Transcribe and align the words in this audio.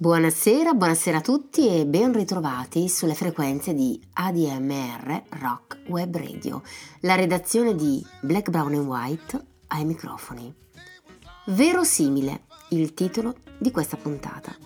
Buonasera, 0.00 0.72
buonasera 0.72 1.18
a 1.18 1.20
tutti 1.20 1.68
e 1.68 1.84
ben 1.84 2.14
ritrovati 2.14 2.88
sulle 2.88 3.12
frequenze 3.12 3.74
di 3.74 4.00
ADMR 4.14 5.24
Rock 5.40 5.80
Web 5.88 6.16
Radio, 6.16 6.62
la 7.00 7.16
redazione 7.16 7.74
di 7.74 8.02
Black, 8.22 8.48
Brown 8.48 8.72
and 8.72 8.86
White 8.86 9.44
ai 9.66 9.84
microfoni. 9.84 10.50
Verosimile, 11.48 12.44
il 12.70 12.94
titolo 12.94 13.34
di 13.58 13.70
questa 13.70 13.98
puntata. 13.98 14.56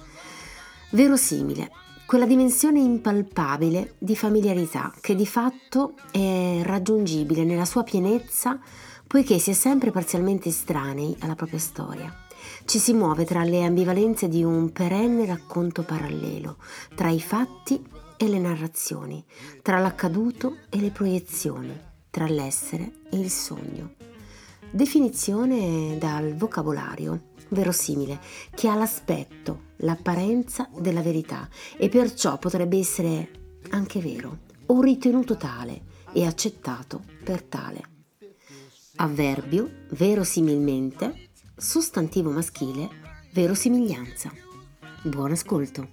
Verosimile, 0.93 1.73
quella 2.07 2.27
dimensione 2.27 2.79
impalpabile 2.79 3.97
di 3.99 4.15
familiarità 4.15 4.95
che 5.01 5.17
di 5.17 5.27
fatto 5.27 5.95
è 6.13 6.61
raggiungibile 6.63 7.43
nella 7.43 7.65
sua 7.65 7.83
pienezza 7.83 8.57
poiché 9.05 9.41
si 9.41 9.51
è 9.51 9.55
sempre 9.55 9.91
parzialmente 9.91 10.51
estranei 10.51 11.17
alla 11.19 11.35
propria 11.35 11.59
storia. 11.59 12.24
Ci 12.67 12.79
si 12.79 12.95
muove 12.95 13.25
tra 13.25 13.45
le 13.45 13.63
ambivalenze 13.63 14.27
di 14.27 14.43
un 14.43 14.73
perenne 14.73 15.27
racconto 15.27 15.83
parallelo, 15.83 16.57
tra 16.95 17.11
i 17.11 17.21
fatti 17.21 17.85
e 18.17 18.27
le 18.27 18.39
narrazioni, 18.39 19.23
tra 19.63 19.79
l'accaduto 19.79 20.57
e 20.71 20.81
le 20.81 20.91
proiezioni, 20.91 21.79
tra 22.11 22.27
l'essere 22.27 23.01
e 23.11 23.19
il 23.19 23.31
sogno. 23.31 23.95
Definizione 24.71 25.99
dal 25.99 26.35
vocabolario 26.35 27.33
verosimile, 27.51 28.19
che 28.55 28.69
ha 28.69 28.75
l'aspetto, 28.75 29.73
l'apparenza 29.77 30.69
della 30.77 31.03
verità 31.03 31.49
e 31.77 31.89
perciò 31.89 32.39
potrebbe 32.39 32.79
essere 32.79 33.31
anche 33.71 34.01
vero 34.01 34.39
o 34.67 34.81
ritenuto 34.81 35.37
tale 35.37 35.83
e 36.13 36.25
accettato 36.25 37.03
per 37.23 37.43
tale. 37.43 37.83
Avverbio 38.97 39.71
verosimilmente 39.91 41.29
sostantivo 41.57 42.31
maschile, 42.31 42.89
verosimiglianza. 43.33 44.31
Buon 45.03 45.33
ascolto. 45.33 45.89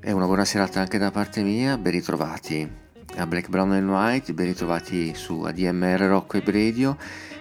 E 0.00 0.12
una 0.12 0.24
buona 0.24 0.44
serata 0.44 0.80
anche 0.80 0.98
da 0.98 1.10
parte 1.10 1.42
mia, 1.42 1.76
ben 1.76 1.92
ritrovati 1.92 2.86
a 3.16 3.26
Black, 3.26 3.48
Brown 3.48 3.72
and 3.72 3.88
White, 3.88 4.32
ben 4.32 4.46
ritrovati 4.46 5.14
su 5.14 5.42
ADMR 5.42 6.00
Rocco 6.02 6.36
e 6.36 6.42
Radio. 6.44 6.96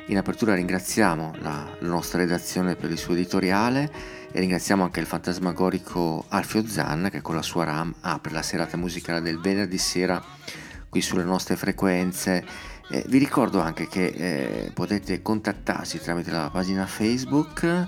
In 0.08 0.18
apertura 0.18 0.56
ringraziamo 0.56 1.36
la, 1.40 1.68
la 1.80 1.88
nostra 1.88 2.20
redazione 2.20 2.76
per 2.76 2.90
il 2.92 2.98
suo 2.98 3.14
editoriale 3.14 3.92
e 4.32 4.40
ringraziamo 4.40 4.84
anche 4.84 5.00
il 5.00 5.06
fantasmagorico 5.06 6.26
Alfio 6.30 6.68
Zan 6.68 7.10
che 7.12 7.22
con 7.22 7.36
la 7.36 7.42
sua 7.42 7.64
RAM 7.64 7.94
apre 8.02 8.32
la 8.32 8.42
serata 8.42 8.78
musicale 8.78 9.22
del 9.22 9.40
venerdì 9.40 9.78
sera 9.78 10.24
qui 10.90 11.02
sulle 11.02 11.24
nostre 11.24 11.56
frequenze. 11.56 12.46
Eh, 12.90 13.06
vi 13.08 13.18
ricordo 13.18 13.60
anche 13.60 13.88
che 13.88 14.06
eh, 14.06 14.72
potete 14.74 15.22
contattarsi 15.22 16.00
tramite 16.00 16.32
la 16.32 16.50
pagina 16.50 16.86
Facebook, 16.86 17.88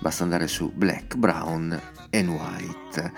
basta 0.00 0.22
andare 0.22 0.48
su 0.48 0.72
Black, 0.74 1.16
Brown 1.16 1.78
and 2.10 2.28
White, 2.28 3.12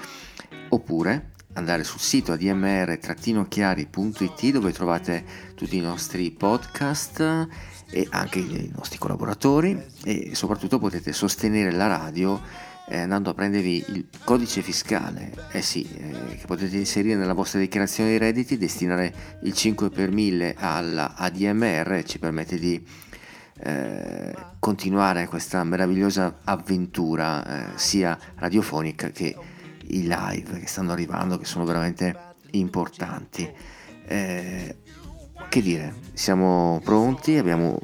oppure 0.71 1.33
andare 1.54 1.84
sul 1.84 2.00
sito 2.00 2.33
admr-chiari.it 2.33 4.50
dove 4.50 4.72
trovate 4.72 5.25
tutti 5.54 5.77
i 5.77 5.81
nostri 5.81 6.31
podcast 6.31 7.48
e 7.91 8.06
anche 8.10 8.38
i 8.38 8.72
nostri 8.74 8.98
collaboratori 8.98 9.80
e 10.04 10.34
soprattutto 10.34 10.78
potete 10.78 11.12
sostenere 11.12 11.70
la 11.70 11.86
radio 11.86 12.41
eh, 12.88 13.00
andando 13.00 13.30
a 13.30 13.34
prendervi 13.34 13.84
il 13.88 14.06
codice 14.24 14.62
fiscale. 14.62 15.32
Eh 15.50 15.62
sì, 15.62 15.88
eh, 15.97 16.36
che 16.36 16.47
potete 16.47 16.76
inserire 16.76 17.16
nella 17.16 17.32
vostra 17.32 17.58
dichiarazione 17.58 18.10
dei 18.10 18.19
redditi 18.19 18.56
destinare 18.56 19.38
il 19.42 19.52
5 19.52 19.91
per 19.91 20.10
1000 20.10 20.54
alla 20.56 21.14
ADMR 21.16 22.02
ci 22.04 22.19
permette 22.19 22.58
di 22.58 22.84
eh, 23.58 24.34
continuare 24.58 25.26
questa 25.26 25.64
meravigliosa 25.64 26.41
avventura 26.44 27.74
eh, 27.74 27.78
sia 27.78 28.18
radiofonica 28.36 29.10
che 29.10 29.34
i 29.88 30.03
live 30.03 30.60
che 30.60 30.66
stanno 30.66 30.92
arrivando 30.92 31.38
che 31.38 31.44
sono 31.44 31.64
veramente 31.64 32.34
importanti. 32.53 33.50
Eh, 34.08 34.76
che 35.49 35.62
dire, 35.62 35.95
siamo 36.12 36.81
pronti, 36.84 37.37
abbiamo 37.37 37.79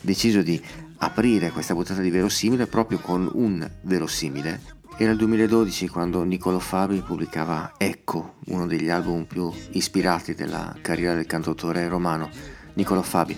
deciso 0.00 0.42
di 0.42 0.60
aprire 0.98 1.50
questa 1.50 1.74
puntata 1.74 2.00
di 2.00 2.10
verosimile 2.10 2.66
proprio 2.66 2.98
con 2.98 3.28
un 3.32 3.68
verosimile. 3.82 4.74
Era 4.98 5.10
il 5.10 5.18
2012 5.18 5.88
quando 5.88 6.22
Niccolo 6.22 6.58
Fabi 6.58 7.00
pubblicava 7.00 7.74
Ecco, 7.76 8.36
uno 8.46 8.66
degli 8.66 8.88
album 8.88 9.24
più 9.24 9.52
ispirati 9.72 10.34
della 10.34 10.74
carriera 10.80 11.14
del 11.14 11.26
cantautore 11.26 11.86
romano. 11.86 12.30
Niccolo 12.74 13.02
Fabi, 13.02 13.36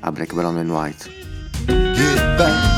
a 0.00 0.12
Black 0.12 0.34
Brown 0.34 0.58
and 0.58 0.70
White. 0.70 2.69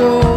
corazón. 0.00 0.29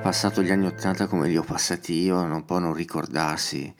passato 0.00 0.42
gli 0.42 0.50
anni 0.50 0.66
Ottanta 0.66 1.06
come 1.06 1.28
li 1.28 1.36
ho 1.36 1.42
passati 1.42 1.92
io 1.92 2.24
non 2.24 2.46
può 2.46 2.58
non 2.58 2.72
ricordarsi 2.72 3.72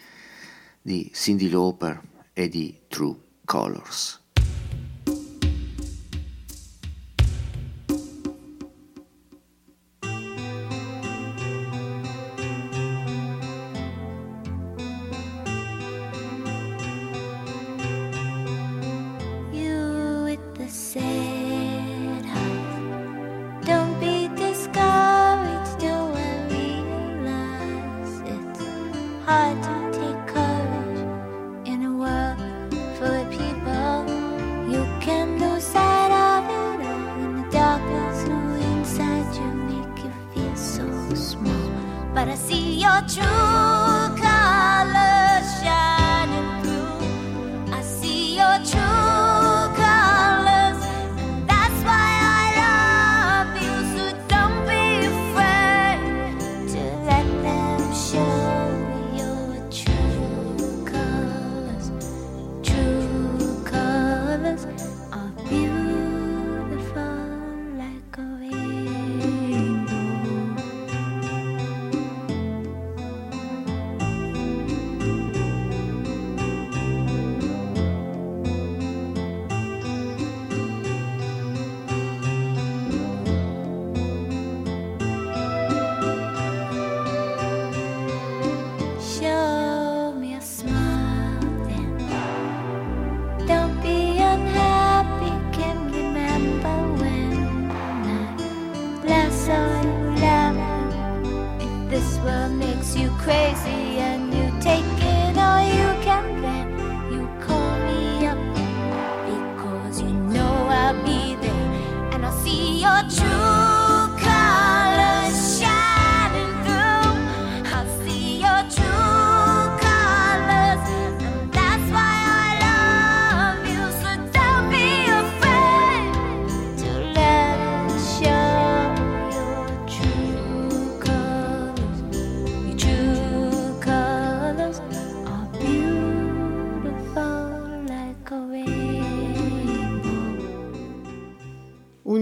di 0.82 1.10
Cindy 1.14 1.48
Lauper 1.48 1.98
e 2.34 2.48
di 2.48 2.82
True 2.88 3.16
Colors. 3.44 4.19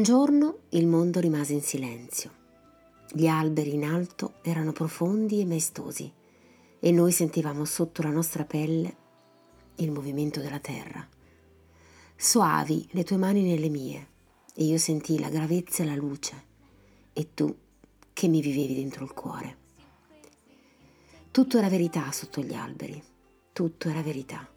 giorno 0.08 0.60
il 0.70 0.86
mondo 0.86 1.20
rimase 1.20 1.52
in 1.52 1.60
silenzio. 1.60 2.30
Gli 3.12 3.26
alberi 3.26 3.74
in 3.74 3.84
alto 3.84 4.36
erano 4.40 4.72
profondi 4.72 5.38
e 5.38 5.44
maestosi 5.44 6.10
e 6.80 6.92
noi 6.92 7.12
sentivamo 7.12 7.66
sotto 7.66 8.00
la 8.00 8.08
nostra 8.08 8.46
pelle 8.46 8.96
il 9.74 9.90
movimento 9.90 10.40
della 10.40 10.60
terra. 10.60 11.06
Soavi 12.16 12.88
le 12.92 13.04
tue 13.04 13.18
mani 13.18 13.42
nelle 13.42 13.68
mie 13.68 14.08
e 14.54 14.64
io 14.64 14.78
sentii 14.78 15.18
la 15.18 15.28
gravezza 15.28 15.82
e 15.82 15.86
la 15.86 15.94
luce 15.94 16.44
e 17.12 17.34
tu 17.34 17.54
che 18.14 18.28
mi 18.28 18.40
vivevi 18.40 18.76
dentro 18.76 19.04
il 19.04 19.12
cuore. 19.12 19.56
Tutto 21.30 21.58
era 21.58 21.68
verità 21.68 22.10
sotto 22.12 22.40
gli 22.40 22.54
alberi, 22.54 23.02
tutto 23.52 23.90
era 23.90 24.00
verità. 24.00 24.48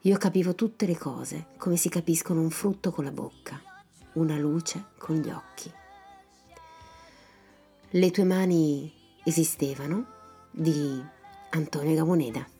Io 0.00 0.16
capivo 0.16 0.54
tutte 0.54 0.86
le 0.86 0.96
cose 0.96 1.48
come 1.58 1.76
si 1.76 1.90
capiscono 1.90 2.40
un 2.40 2.48
frutto 2.48 2.90
con 2.90 3.04
la 3.04 3.12
bocca 3.12 3.65
una 4.16 4.36
luce 4.36 4.84
con 4.98 5.16
gli 5.16 5.30
occhi. 5.30 5.72
Le 7.90 8.10
tue 8.10 8.24
mani 8.24 8.92
esistevano 9.24 10.06
di 10.50 11.02
Antonio 11.50 11.94
Gamoneda. 11.94 12.55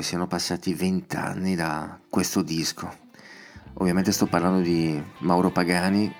Come 0.00 0.12
siano 0.12 0.26
passati 0.26 0.72
vent'anni 0.72 1.54
da 1.54 1.98
questo 2.08 2.40
disco. 2.40 2.90
Ovviamente 3.74 4.12
sto 4.12 4.24
parlando 4.24 4.60
di 4.60 5.02
Mauro 5.18 5.50
Pagani, 5.50 6.10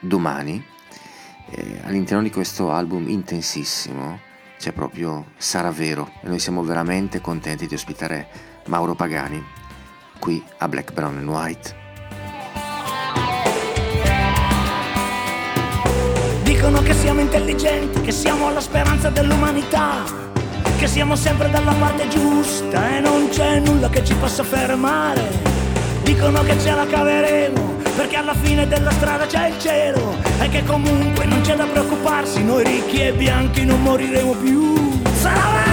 Domani. 0.00 0.62
E 1.48 1.80
all'interno 1.84 2.22
di 2.22 2.30
questo 2.30 2.70
album 2.70 3.08
intensissimo 3.08 4.20
c'è 4.58 4.72
proprio 4.72 5.28
Sarà 5.38 5.70
Vero 5.70 6.10
e 6.22 6.28
noi 6.28 6.38
siamo 6.38 6.62
veramente 6.62 7.22
contenti 7.22 7.66
di 7.66 7.72
ospitare 7.72 8.28
Mauro 8.66 8.94
Pagani 8.94 9.42
qui 10.18 10.44
a 10.58 10.68
Black, 10.68 10.92
Brown 10.92 11.16
and 11.16 11.28
White. 11.28 11.76
Dicono 16.42 16.82
che 16.82 16.92
siamo 16.92 17.20
intelligenti, 17.20 18.02
che 18.02 18.12
siamo 18.12 18.50
la 18.50 18.60
speranza 18.60 19.08
dell'umanità, 19.08 20.29
che 20.80 20.86
siamo 20.86 21.14
sempre 21.14 21.50
dalla 21.50 21.74
parte 21.74 22.08
giusta 22.08 22.96
e 22.96 23.00
non 23.00 23.28
c'è 23.28 23.58
nulla 23.58 23.90
che 23.90 24.02
ci 24.02 24.14
possa 24.14 24.42
fermare. 24.42 25.20
Dicono 26.02 26.42
che 26.42 26.58
ce 26.58 26.74
la 26.74 26.86
caveremo, 26.86 27.76
perché 27.96 28.16
alla 28.16 28.32
fine 28.32 28.66
della 28.66 28.90
strada 28.90 29.26
c'è 29.26 29.48
il 29.48 29.58
cielo 29.58 30.16
e 30.40 30.48
che 30.48 30.64
comunque 30.64 31.26
non 31.26 31.42
c'è 31.42 31.54
da 31.54 31.66
preoccuparsi, 31.66 32.42
noi 32.42 32.64
ricchi 32.64 33.02
e 33.02 33.12
bianchi 33.12 33.66
non 33.66 33.82
moriremo 33.82 34.32
più. 34.32 35.02
Sarà 35.20 35.69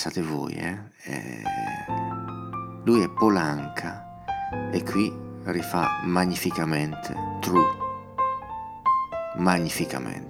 pensate 0.00 0.22
voi, 0.22 0.52
eh? 0.52 0.78
Eh, 1.06 1.42
lui 2.84 3.02
è 3.02 3.08
Polanca 3.08 4.22
e 4.70 4.80
qui 4.84 5.12
rifà 5.46 6.02
magnificamente 6.04 7.12
True. 7.40 7.66
Magnificamente, 9.38 10.27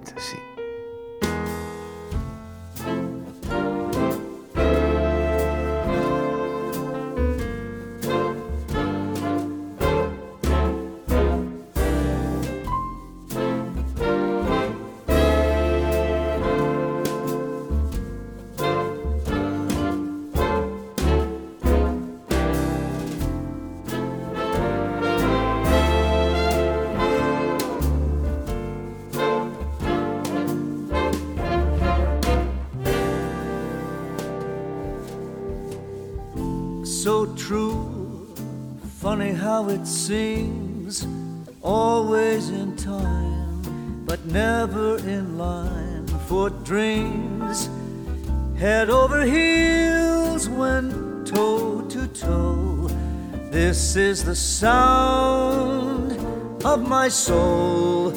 soul. 57.19 58.11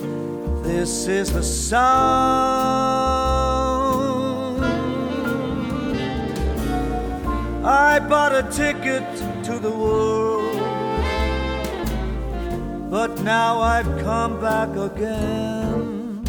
This 0.62 1.08
is 1.08 1.32
the 1.32 1.42
sound. 1.42 1.82
I 7.64 7.98
bought 7.98 8.32
a 8.32 8.44
ticket 8.50 9.04
to 9.46 9.58
the 9.58 9.70
world, 9.70 10.60
but 12.90 13.20
now 13.22 13.60
I've 13.60 13.92
come 14.02 14.40
back 14.40 14.70
again. 14.76 16.24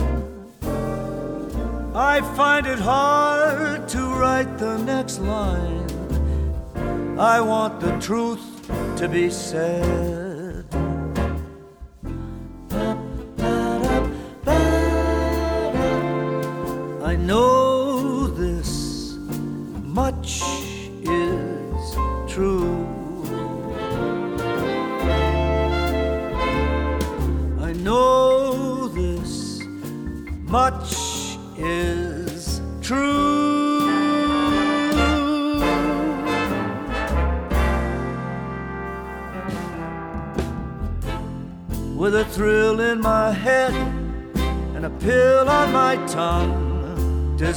I 1.96 2.22
find 2.36 2.66
it 2.66 2.80
hard 2.80 3.88
to 3.90 4.02
write 4.20 4.58
the 4.58 4.78
next 4.80 5.20
line. 5.20 5.88
I 7.20 7.40
want 7.40 7.80
the 7.80 7.96
truth 8.00 8.46
to 8.98 9.08
be 9.08 9.30
said. 9.30 10.23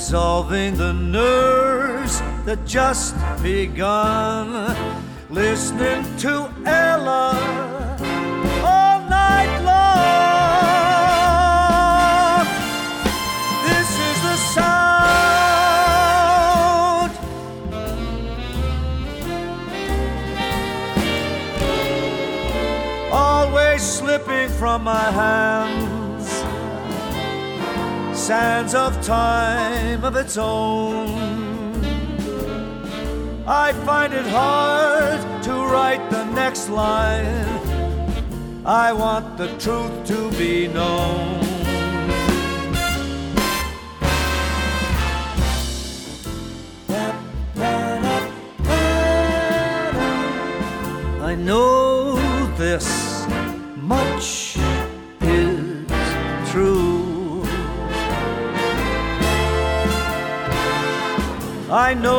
Dissolving 0.06 0.76
the 0.76 0.92
nerves 0.92 2.22
that 2.44 2.64
just 2.64 3.16
begun. 3.42 4.76
Listening 5.28 6.04
to 6.18 6.48
Ella 6.64 7.34
all 8.62 9.00
night 9.10 9.58
long. 9.66 10.06
This 13.66 13.90
is 14.08 14.22
the 14.22 14.36
sound. 14.54 15.10
Always 23.10 23.82
slipping 23.82 24.48
from 24.50 24.84
my 24.84 25.10
hands 25.10 25.85
sands 28.26 28.74
of 28.74 29.00
time 29.02 30.02
of 30.04 30.16
its 30.16 30.36
own. 30.36 31.06
I 33.46 33.72
find 33.84 34.12
it 34.12 34.26
hard 34.26 35.20
to 35.44 35.52
write 35.52 36.10
the 36.10 36.24
next 36.32 36.68
line. 36.68 37.46
I 38.64 38.92
want 38.92 39.38
the 39.38 39.46
truth 39.58 40.04
to 40.08 40.28
be 40.32 40.66
known. 40.66 41.45
I 61.86 61.94
know 61.94 62.15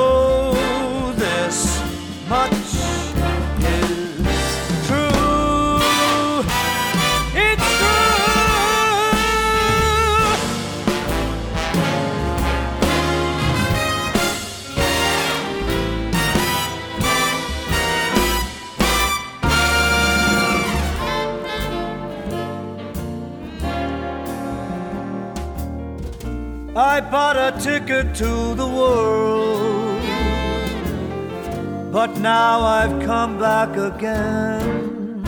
now 32.20 32.62
I've 32.62 33.02
come 33.06 33.40
back 33.40 33.76
again. 33.78 35.24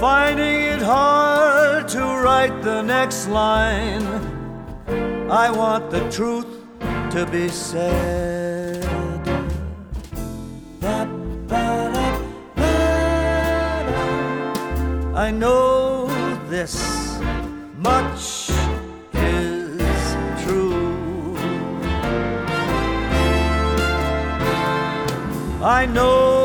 Finding 0.00 0.62
it 0.74 0.82
hard 0.82 1.88
to 1.88 2.00
write 2.00 2.62
the 2.62 2.82
next 2.82 3.28
line. 3.28 4.06
I 5.30 5.50
want 5.50 5.90
the 5.90 6.08
truth 6.10 6.46
to 7.10 7.26
be 7.30 7.48
said. 7.48 8.27
I 25.68 25.84
know 25.84 26.37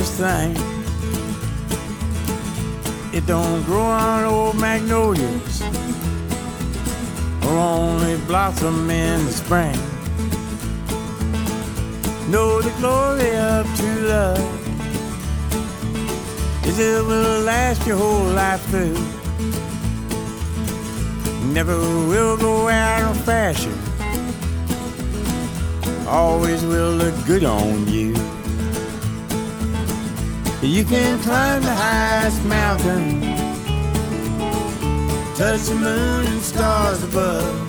precious 0.00 0.18
thing. 0.18 0.56
It 3.12 3.26
don't 3.26 3.62
grow 3.64 3.82
on 3.82 4.24
old 4.24 4.58
magnolias 4.58 5.62
or 7.44 7.58
only 7.58 8.16
blossom 8.26 8.88
in 8.88 9.24
the 9.26 9.32
spring. 9.32 9.76
No, 12.30 12.62
the 12.62 12.70
glory 12.78 13.36
of 13.36 13.66
true 13.76 14.08
love 14.08 14.38
is 16.66 16.78
it 16.78 17.04
will 17.04 17.42
last 17.42 17.86
your 17.86 17.96
whole 17.96 18.32
life 18.32 18.64
through. 18.70 18.96
Never 21.52 21.76
will 22.08 22.36
go 22.36 22.68
out 22.68 23.10
of 23.10 23.24
fashion. 23.24 23.76
Always 26.06 26.64
will 26.64 26.92
look 26.92 27.14
good 27.26 27.44
on 27.44 27.86
you. 27.88 28.14
You 30.62 30.84
can 30.84 31.18
climb 31.20 31.62
the 31.62 31.72
highest 31.72 32.44
mountain, 32.44 33.22
touch 35.34 35.62
the 35.62 35.74
moon 35.74 36.26
and 36.26 36.42
stars 36.42 37.02
above. 37.02 37.66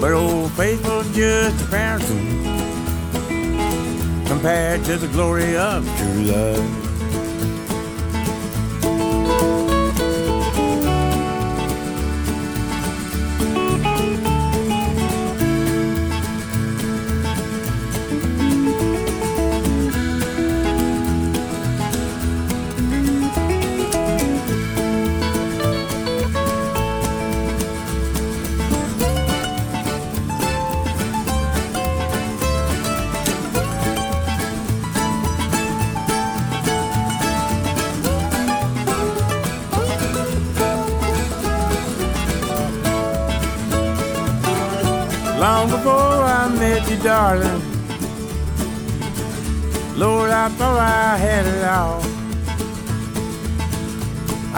But 0.00 0.12
old 0.12 0.52
faithful 0.52 1.02
just 1.12 1.62
a 1.62 1.66
fountain 1.66 2.44
compared 4.26 4.82
to 4.84 4.96
the 4.96 5.08
glory 5.08 5.54
of 5.54 5.84
true 5.98 6.22
love. 6.22 6.83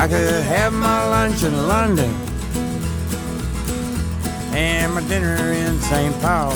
I 0.06 0.08
could 0.08 0.44
have 0.44 0.72
my 0.72 1.04
lunch 1.08 1.42
in 1.42 1.66
London 1.66 2.14
and 4.54 4.94
my 4.94 5.00
dinner 5.08 5.34
in 5.50 5.80
St. 5.80 6.14
Paul. 6.22 6.52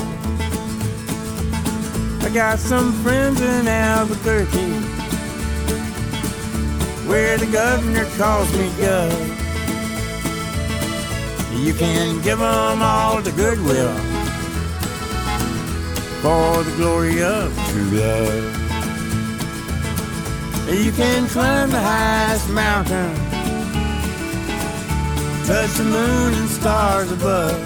I 2.22 2.30
got 2.32 2.60
some 2.60 2.92
friends 3.02 3.40
in 3.40 3.66
Albuquerque 3.66 4.70
where 7.08 7.38
the 7.38 7.46
governor 7.46 8.04
calls 8.16 8.52
me 8.56 8.68
Gov. 8.78 9.18
You 11.58 11.74
can 11.74 12.22
give 12.22 12.40
'em 12.40 12.82
all 12.82 13.20
the 13.20 13.32
goodwill 13.32 13.96
for 16.22 16.62
the 16.62 16.74
glory 16.76 17.20
of 17.20 17.50
true 17.70 17.98
love. 17.98 18.60
You 20.70 20.92
can 20.92 21.26
climb 21.26 21.70
the 21.70 21.80
highest 21.80 22.48
mountain, 22.50 23.10
touch 25.50 25.72
the 25.78 25.82
moon 25.82 26.32
and 26.34 26.48
stars 26.48 27.10
above. 27.10 27.58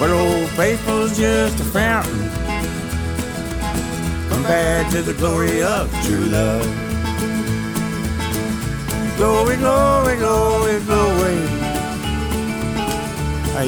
But 0.00 0.10
old 0.10 0.48
faithful's 0.58 1.16
just 1.16 1.60
a 1.60 1.64
fountain 1.66 2.28
compared 4.28 4.90
to 4.90 5.02
the 5.02 5.14
glory 5.14 5.62
of 5.62 5.88
true 6.04 6.26
love. 6.38 6.66
Glory, 9.16 9.56
glory, 9.56 10.16
glory, 10.16 10.80
glory. 10.80 11.40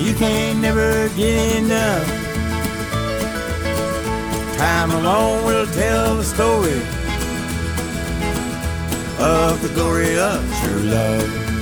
You 0.04 0.14
can't 0.14 0.58
never 0.60 1.08
get 1.10 1.62
enough. 1.62 2.08
Time 4.56 4.90
alone 4.90 5.44
will 5.44 5.66
tell 5.66 6.16
the 6.16 6.24
story 6.24 6.80
of 9.20 9.62
the 9.62 9.70
glory 9.74 10.18
of 10.18 10.42
true 10.60 10.82
love. 10.82 11.57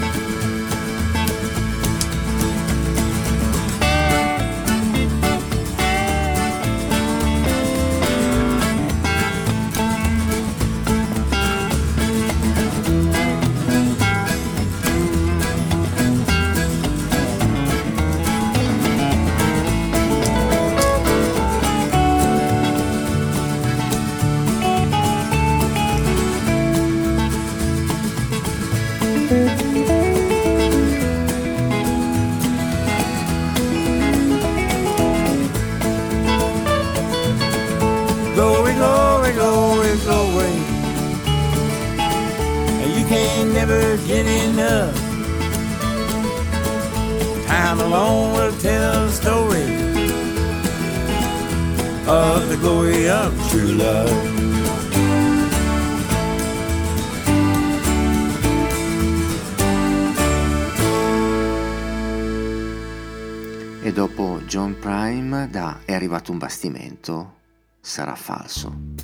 Arrivato 66.27 66.33
un 66.33 66.39
bastimento, 66.39 67.35
sarà 67.81 68.15
falso. 68.15 68.95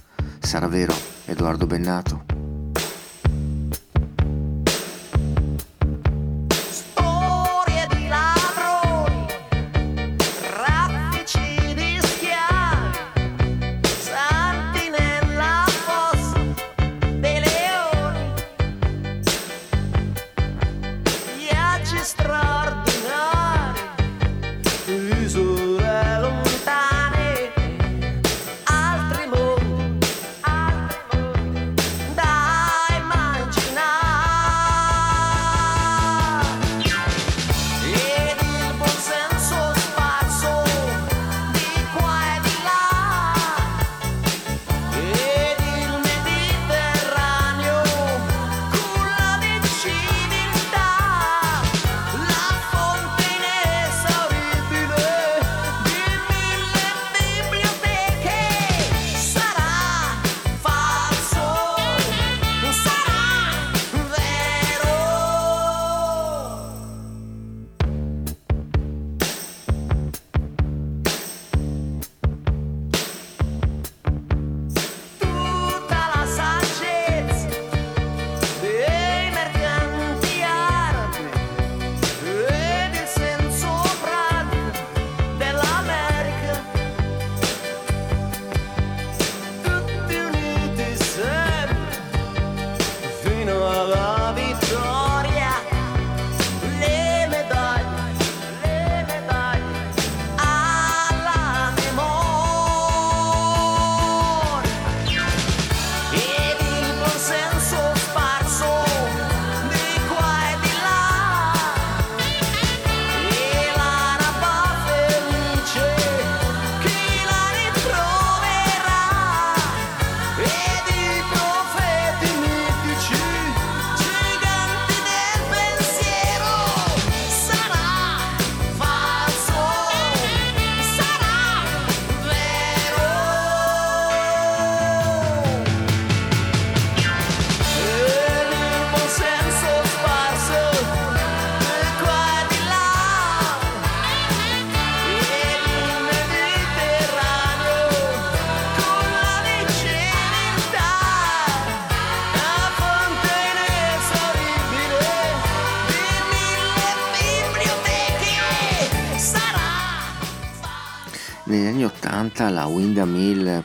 Sarà 0.41 0.67
vero, 0.67 0.95
Edoardo 1.27 1.67
Bennato? 1.67 2.32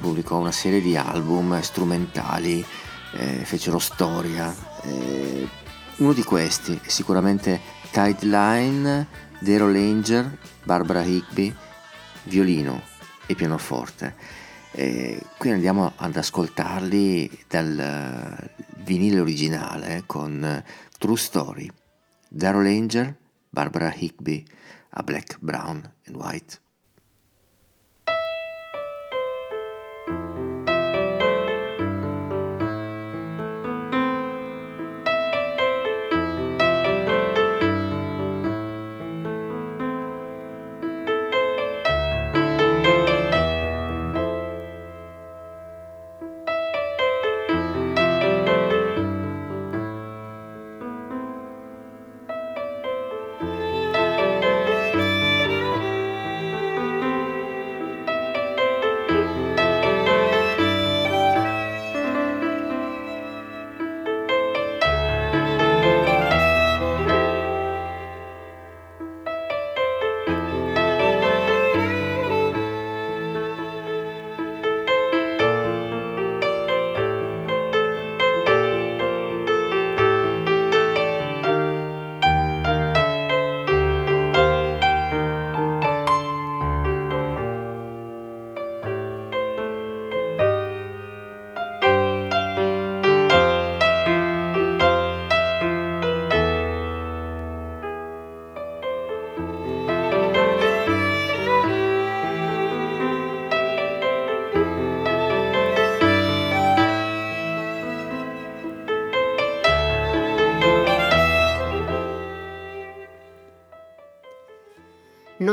Pubblicò 0.08 0.38
una 0.38 0.54
serie 0.54 0.80
di 0.80 0.96
album 0.96 1.60
strumentali, 1.60 2.64
eh, 3.12 3.44
fecero 3.44 3.78
storia. 3.78 4.56
Eh, 4.84 5.46
uno 5.98 6.14
di 6.14 6.24
questi 6.24 6.80
è 6.82 6.88
sicuramente 6.88 7.60
Tight 7.92 8.22
Line, 8.22 9.06
Daryl 9.40 9.70
Langer, 9.70 10.38
Barbara 10.64 11.04
Higby, 11.04 11.54
violino 12.24 12.82
e 13.26 13.36
pianoforte. 13.36 14.16
Eh, 14.72 15.22
qui 15.38 15.52
andiamo 15.52 15.92
ad 15.98 16.16
ascoltarli 16.16 17.44
dal 17.50 17.78
eh, 17.78 18.64
vinile 18.84 19.20
originale 19.20 20.04
con 20.06 20.64
True 20.98 21.18
Story, 21.18 21.70
Daryl 22.30 22.64
Langer, 22.64 23.14
Barbara 23.50 23.94
Higby 23.94 24.46
a 24.92 25.04
Black, 25.04 25.38
Brown 25.42 25.84
and 26.06 26.16
White. 26.16 26.67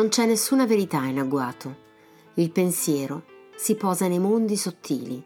Non 0.05 0.13
c'è 0.13 0.27
nessuna 0.27 0.67
verità 0.67 1.03
in 1.07 1.19
agguato. 1.19 1.75
Il 2.35 2.51
pensiero 2.51 3.23
si 3.57 3.75
posa 3.75 4.07
nei 4.07 4.19
mondi 4.19 4.55
sottili 4.55 5.25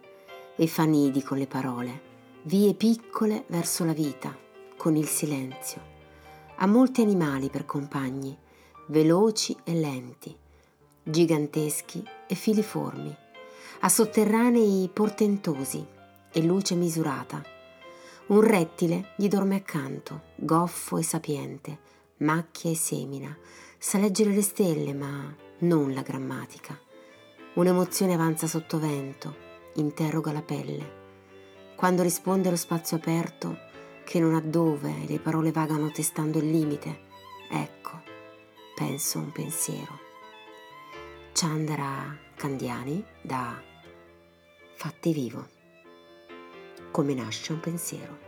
e 0.55 0.67
fa 0.69 0.85
nidi 0.85 1.21
con 1.21 1.37
le 1.37 1.49
parole, 1.49 2.01
vie 2.43 2.75
piccole 2.75 3.43
verso 3.49 3.85
la 3.85 3.93
vita, 3.93 4.33
con 4.77 4.95
il 4.95 5.09
silenzio. 5.09 5.81
Ha 6.59 6.67
molti 6.69 7.01
animali 7.01 7.51
per 7.51 7.67
compagni, 7.67 8.39
veloci 8.87 9.57
e 9.65 9.75
lenti, 9.75 10.33
giganteschi 11.03 12.05
e 12.29 12.37
filiformi. 12.37 13.13
Ha 13.81 13.89
sotterranei 13.89 14.89
portentosi 14.93 15.85
e 16.31 16.41
luce 16.45 16.77
misurata. 16.77 17.43
Un 18.27 18.41
rettile 18.43 19.15
gli 19.17 19.27
dorme 19.27 19.57
accanto, 19.57 20.21
goffo 20.37 20.99
e 20.99 21.03
sapiente, 21.03 21.79
macchia 22.19 22.71
e 22.71 22.77
semina, 22.77 23.37
sa 23.79 23.99
leggere 23.99 24.31
le 24.31 24.43
stelle, 24.43 24.93
ma 24.93 25.35
non 25.59 25.95
la 25.95 26.03
grammatica. 26.03 26.79
Un'emozione 27.55 28.15
avanza 28.15 28.47
sotto 28.47 28.79
vento, 28.79 29.37
interroga 29.75 30.33
la 30.33 30.43
pelle. 30.43 30.97
Quando 31.77 32.03
risponde 32.03 32.49
allo 32.49 32.57
spazio 32.57 32.97
aperto, 32.97 33.57
che 34.05 34.19
non 34.19 34.35
ha 34.35 34.41
dove, 34.41 35.05
le 35.07 35.21
parole 35.21 35.53
vagano 35.53 35.91
testando 35.91 36.39
il 36.39 36.51
limite, 36.51 37.01
ecco, 37.51 38.03
penso 38.75 39.19
un 39.19 39.31
pensiero. 39.31 39.99
Chandra 41.33 42.17
Candiani 42.35 43.05
da 43.23 43.63
Fatti 44.75 45.13
vivo. 45.13 45.47
Come 46.91 47.15
nasce 47.15 47.53
un 47.53 47.61
pensiero. 47.61 48.28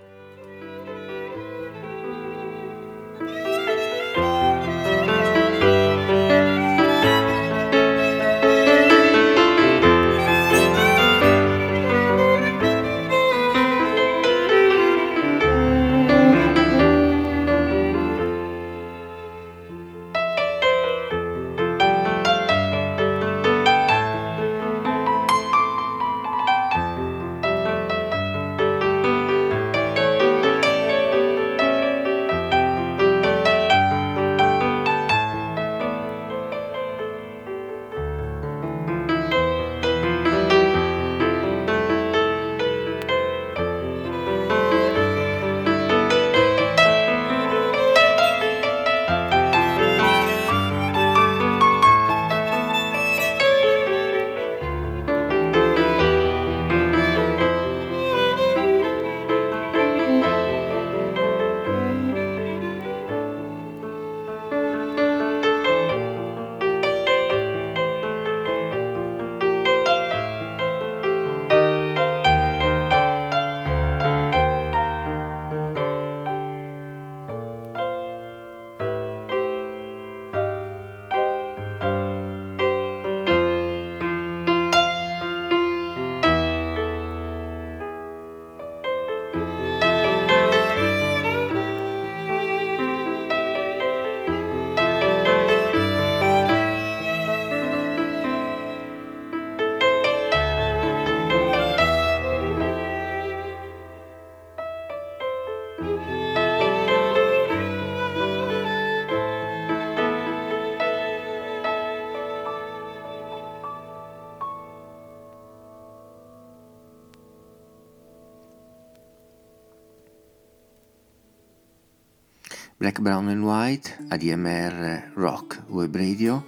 Black, 122.81 122.99
Brown 123.03 123.29
and 123.29 123.43
White, 123.43 124.07
ADMR 124.09 125.11
Rock 125.12 125.64
Web 125.66 125.95
Radio. 125.95 126.47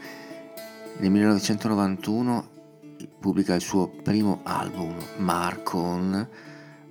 Nel 0.96 1.10
1991 1.10 2.48
pubblica 3.20 3.54
il 3.54 3.60
suo 3.60 3.90
primo 3.90 4.40
album, 4.42 4.96
Marcon, 5.18 6.26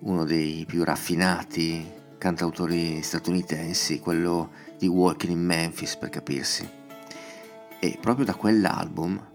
uno 0.01 0.25
dei 0.25 0.63
più 0.67 0.83
raffinati 0.83 1.91
cantautori 2.19 3.01
statunitensi, 3.01 3.99
quello 3.99 4.51
di 4.77 4.85
Walking 4.85 5.33
in 5.33 5.43
Memphis 5.43 5.95
per 5.95 6.09
capirsi. 6.09 6.69
E 7.79 7.97
proprio 7.99 8.25
da 8.25 8.35
quell'album 8.35 9.27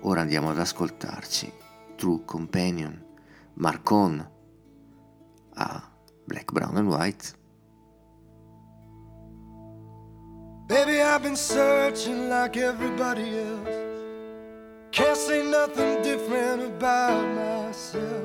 ora 0.00 0.20
andiamo 0.20 0.50
ad 0.50 0.58
ascoltarci 0.58 1.52
True 1.94 2.24
Companion, 2.24 3.00
Marcon 3.54 4.30
a 5.54 5.92
Black, 6.24 6.50
Brown 6.50 6.76
and 6.76 6.88
White. 6.88 7.38
Baby, 10.70 11.00
I've 11.00 11.24
been 11.24 11.34
searching 11.34 12.28
like 12.28 12.56
everybody 12.56 13.40
else. 13.40 13.74
Can't 14.92 15.16
say 15.16 15.42
nothing 15.42 16.00
different 16.00 16.62
about 16.62 17.26
myself. 17.34 18.24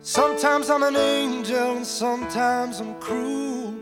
Sometimes 0.00 0.70
I'm 0.70 0.82
an 0.82 0.96
angel 0.96 1.76
and 1.76 1.86
sometimes 1.86 2.80
I'm 2.80 2.98
cruel. 2.98 3.76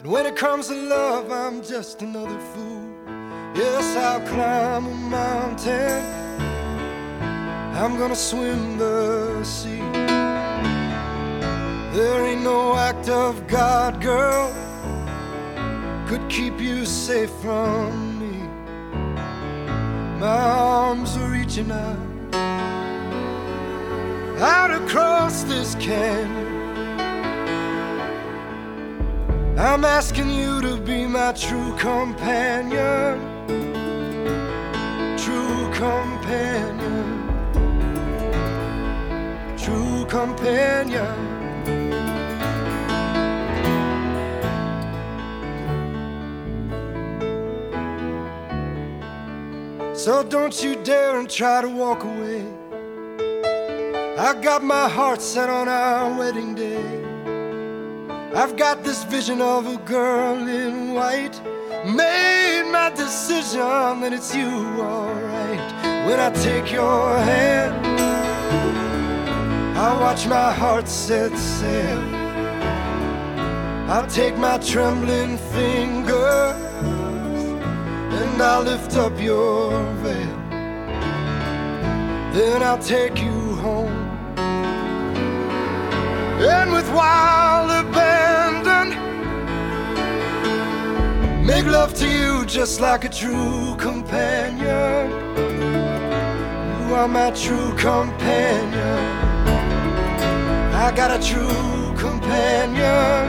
And 0.00 0.06
when 0.12 0.26
it 0.26 0.36
comes 0.36 0.68
to 0.68 0.74
love, 0.74 1.32
I'm 1.32 1.62
just 1.62 2.02
another 2.02 2.38
fool. 2.52 2.92
Yes, 3.54 3.96
I'll 3.96 4.20
climb 4.28 4.84
a 4.84 4.94
mountain. 5.08 6.04
I'm 7.74 7.96
gonna 7.96 8.14
swim 8.14 8.76
the 8.76 9.42
sea. 9.44 9.80
There 11.96 12.26
ain't 12.26 12.42
no 12.42 12.76
act 12.76 13.08
of 13.08 13.46
God, 13.46 13.98
girl, 14.02 14.52
could 16.08 16.26
keep 16.30 16.58
you 16.58 16.86
safe 16.86 17.28
from 17.42 18.18
me. 18.18 18.38
My 20.18 20.26
arms 20.26 21.14
are 21.18 21.30
reaching 21.30 21.70
out, 21.70 22.34
out 24.40 24.70
across 24.70 25.42
this 25.42 25.74
canyon. 25.74 26.46
I'm 29.58 29.84
asking 29.84 30.30
you 30.30 30.62
to 30.62 30.78
be 30.78 31.06
my 31.06 31.32
true 31.32 31.76
companion, 31.76 33.20
true 35.18 35.70
companion, 35.74 37.28
true 39.58 40.06
companion. 40.06 41.37
So 49.98 50.22
don't 50.22 50.62
you 50.62 50.76
dare 50.84 51.18
and 51.18 51.28
try 51.28 51.60
to 51.60 51.68
walk 51.68 52.04
away. 52.04 52.46
I 54.16 54.32
got 54.40 54.62
my 54.62 54.88
heart 54.88 55.20
set 55.20 55.50
on 55.50 55.66
our 55.68 56.16
wedding 56.16 56.54
day. 56.54 56.86
I've 58.32 58.56
got 58.56 58.84
this 58.84 59.02
vision 59.02 59.40
of 59.40 59.66
a 59.66 59.76
girl 59.78 60.46
in 60.46 60.94
white. 60.94 61.42
Made 61.84 62.70
my 62.70 62.90
decision 62.94 64.00
that 64.02 64.12
it's 64.12 64.32
you, 64.32 64.46
alright. 64.46 65.72
When 66.06 66.20
I 66.20 66.30
take 66.30 66.70
your 66.70 67.18
hand, 67.18 67.74
I 69.76 70.00
watch 70.00 70.28
my 70.28 70.52
heart 70.52 70.86
set 70.86 71.36
sail. 71.36 71.98
I'll 73.90 74.06
take 74.06 74.36
my 74.38 74.58
trembling 74.58 75.38
fingers 75.38 76.67
and 78.38 78.46
I'll 78.46 78.62
lift 78.62 78.96
up 78.96 79.20
your 79.20 79.72
veil. 79.94 80.36
Then 82.32 82.62
I'll 82.62 82.78
take 82.78 83.20
you 83.20 83.56
home. 83.56 83.90
And 86.38 86.72
with 86.72 86.88
wild 86.92 87.68
abandon, 87.84 88.90
make 91.44 91.66
love 91.66 91.94
to 91.94 92.06
you 92.06 92.46
just 92.46 92.80
like 92.80 93.04
a 93.04 93.08
true 93.08 93.74
companion. 93.76 95.10
You 96.78 96.94
are 96.94 97.08
my 97.08 97.32
true 97.32 97.74
companion. 97.76 99.00
I 100.84 100.92
got 100.94 101.10
a 101.10 101.18
true 101.30 101.92
companion. 101.96 103.24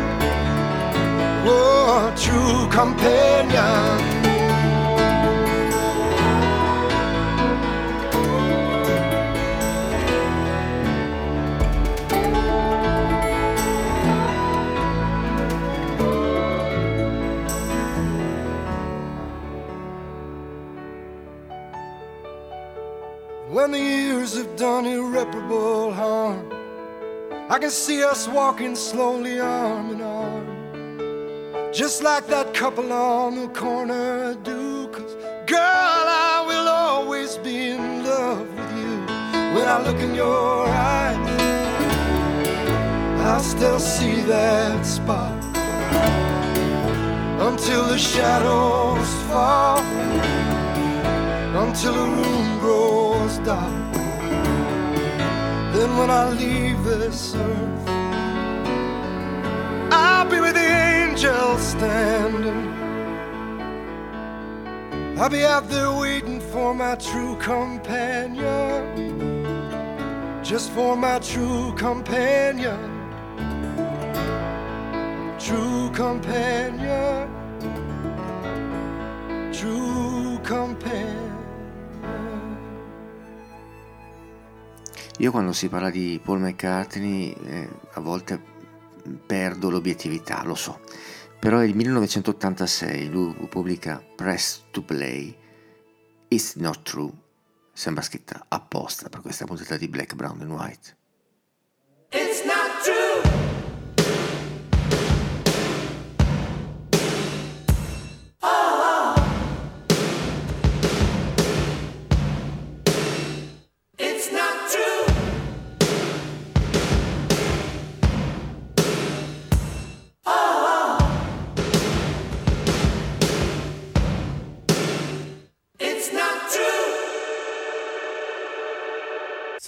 Oh, 1.48 2.14
true 2.16 2.70
companion. 2.70 4.19
When 23.60 23.72
the 23.72 23.78
years 23.78 24.38
have 24.38 24.56
done 24.56 24.86
irreparable 24.86 25.92
harm, 25.92 26.50
I 27.50 27.60
can 27.60 27.70
see 27.70 28.02
us 28.02 28.26
walking 28.26 28.74
slowly 28.74 29.38
arm 29.42 29.90
in 29.92 30.02
arm. 30.02 31.74
Just 31.74 32.02
like 32.02 32.26
that 32.28 32.54
couple 32.54 32.94
on 32.94 33.36
the 33.36 33.50
corner 33.50 34.34
do. 34.46 34.88
Cause, 34.88 35.14
girl, 35.46 35.60
I 35.60 36.46
will 36.48 36.70
always 36.70 37.36
be 37.40 37.72
in 37.72 38.06
love 38.06 38.48
with 38.48 38.72
you. 38.80 38.96
When 39.54 39.68
I 39.68 39.84
look 39.86 40.00
in 40.08 40.16
your 40.16 40.66
eyes, 40.66 41.18
I 43.34 43.42
still 43.42 43.80
see 43.80 44.22
that 44.22 44.86
spot. 44.86 45.44
Until 47.50 47.88
the 47.88 47.98
shadows 47.98 49.10
fall 49.28 49.80
until 51.64 51.94
the 51.94 52.08
room 52.08 52.60
grows 52.60 53.38
dark. 53.40 53.94
Then 55.74 55.98
when 55.98 56.10
I 56.10 56.30
leave 56.30 56.82
this 56.86 57.36
earth, 57.36 57.90
I'll 59.92 60.30
be 60.30 60.40
with 60.40 60.54
the 60.54 60.70
angels 60.96 61.62
standing. 61.62 62.68
I'll 65.20 65.30
be 65.30 65.44
out 65.44 65.68
there 65.70 65.92
waiting 65.92 66.40
for 66.40 66.74
my 66.74 66.96
true 66.96 67.36
companion. 67.36 68.80
Just 70.42 70.72
for 70.72 70.96
my 70.96 71.20
true 71.20 71.74
companion. 71.76 72.80
True 75.38 75.92
companion. 75.92 77.28
True 79.52 80.40
companion. 80.44 81.29
Io 85.20 85.32
quando 85.32 85.52
si 85.52 85.68
parla 85.68 85.90
di 85.90 86.18
Paul 86.24 86.40
McCartney 86.40 87.34
eh, 87.34 87.70
a 87.92 88.00
volte 88.00 88.42
perdo 89.26 89.70
l'obiettività, 89.70 90.46
lo 90.46 90.56
so, 90.56 90.80
però 91.38 91.62
il 91.62 91.76
1986, 91.76 93.10
lui 93.10 93.34
pubblica 93.50 94.02
Press 94.16 94.64
to 94.72 94.82
Play, 94.82 95.38
It's 96.30 96.56
Not 96.56 96.84
True, 96.84 97.12
sembra 97.74 98.02
scritta 98.02 98.46
apposta 98.48 99.10
per 99.10 99.20
questa 99.20 99.44
puntata 99.44 99.76
di 99.76 99.90
Black, 99.90 100.16
Brown 100.16 100.40
and 100.40 100.52
White. 100.52 100.99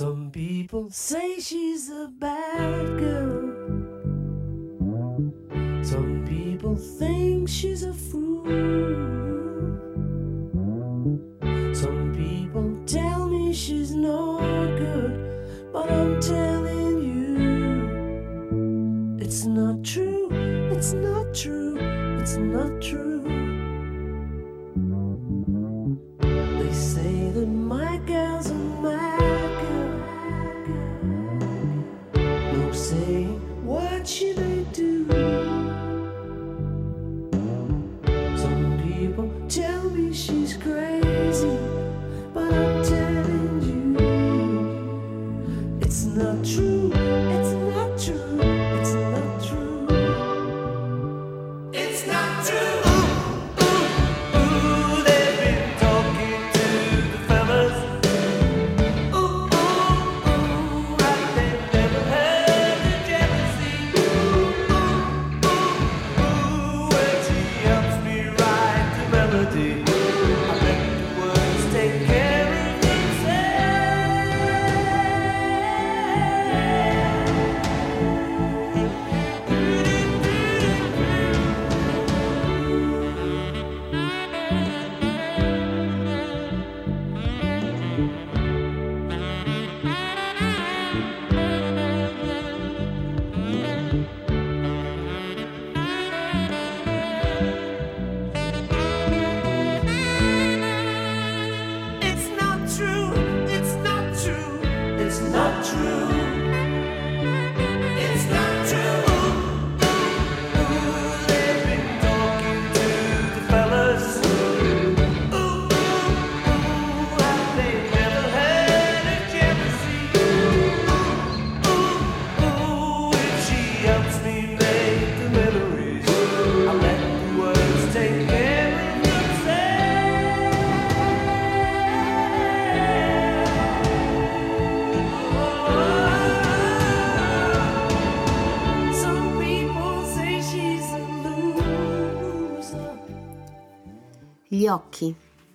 Some 0.01 0.31
people 0.31 0.89
say 0.89 1.39
she's 1.39 1.91
a 1.91 2.07
bad 2.07 2.97
girl. 2.97 3.53
Some 5.83 6.25
people 6.27 6.75
think 6.75 7.47
she's 7.47 7.83
a 7.83 7.93
fool. 7.93 9.20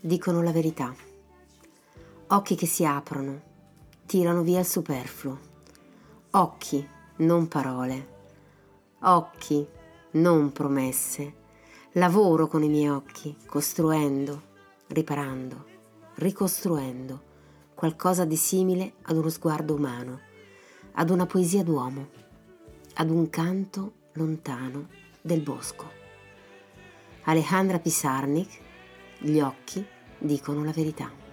dicono 0.07 0.41
la 0.41 0.53
verità. 0.53 0.95
Occhi 2.29 2.55
che 2.55 2.67
si 2.67 2.85
aprono, 2.85 3.41
tirano 4.07 4.43
via 4.43 4.61
il 4.61 4.65
superfluo. 4.65 5.39
Occhi, 6.31 6.89
non 7.17 7.49
parole. 7.49 8.15
Occhi, 9.01 9.67
non 10.13 10.53
promesse. 10.53 11.45
Lavoro 11.93 12.47
con 12.47 12.63
i 12.63 12.69
miei 12.69 12.89
occhi, 12.89 13.37
costruendo, 13.47 14.43
riparando, 14.89 15.65
ricostruendo 16.15 17.23
qualcosa 17.75 18.25
di 18.25 18.37
simile 18.37 18.95
ad 19.03 19.17
uno 19.17 19.29
sguardo 19.29 19.75
umano, 19.75 20.21
ad 20.93 21.11
una 21.11 21.27
poesia 21.27 21.65
d'uomo, 21.65 22.09
ad 22.95 23.11
un 23.11 23.29
canto 23.29 23.93
lontano 24.13 24.87
del 25.21 25.41
bosco. 25.41 25.91
Alejandra 27.25 27.81
Pisarnik, 27.81 28.61
Gli 29.19 29.41
occhi 29.41 29.95
dicono 30.19 30.65
la 30.65 30.73
verità. 30.73 31.26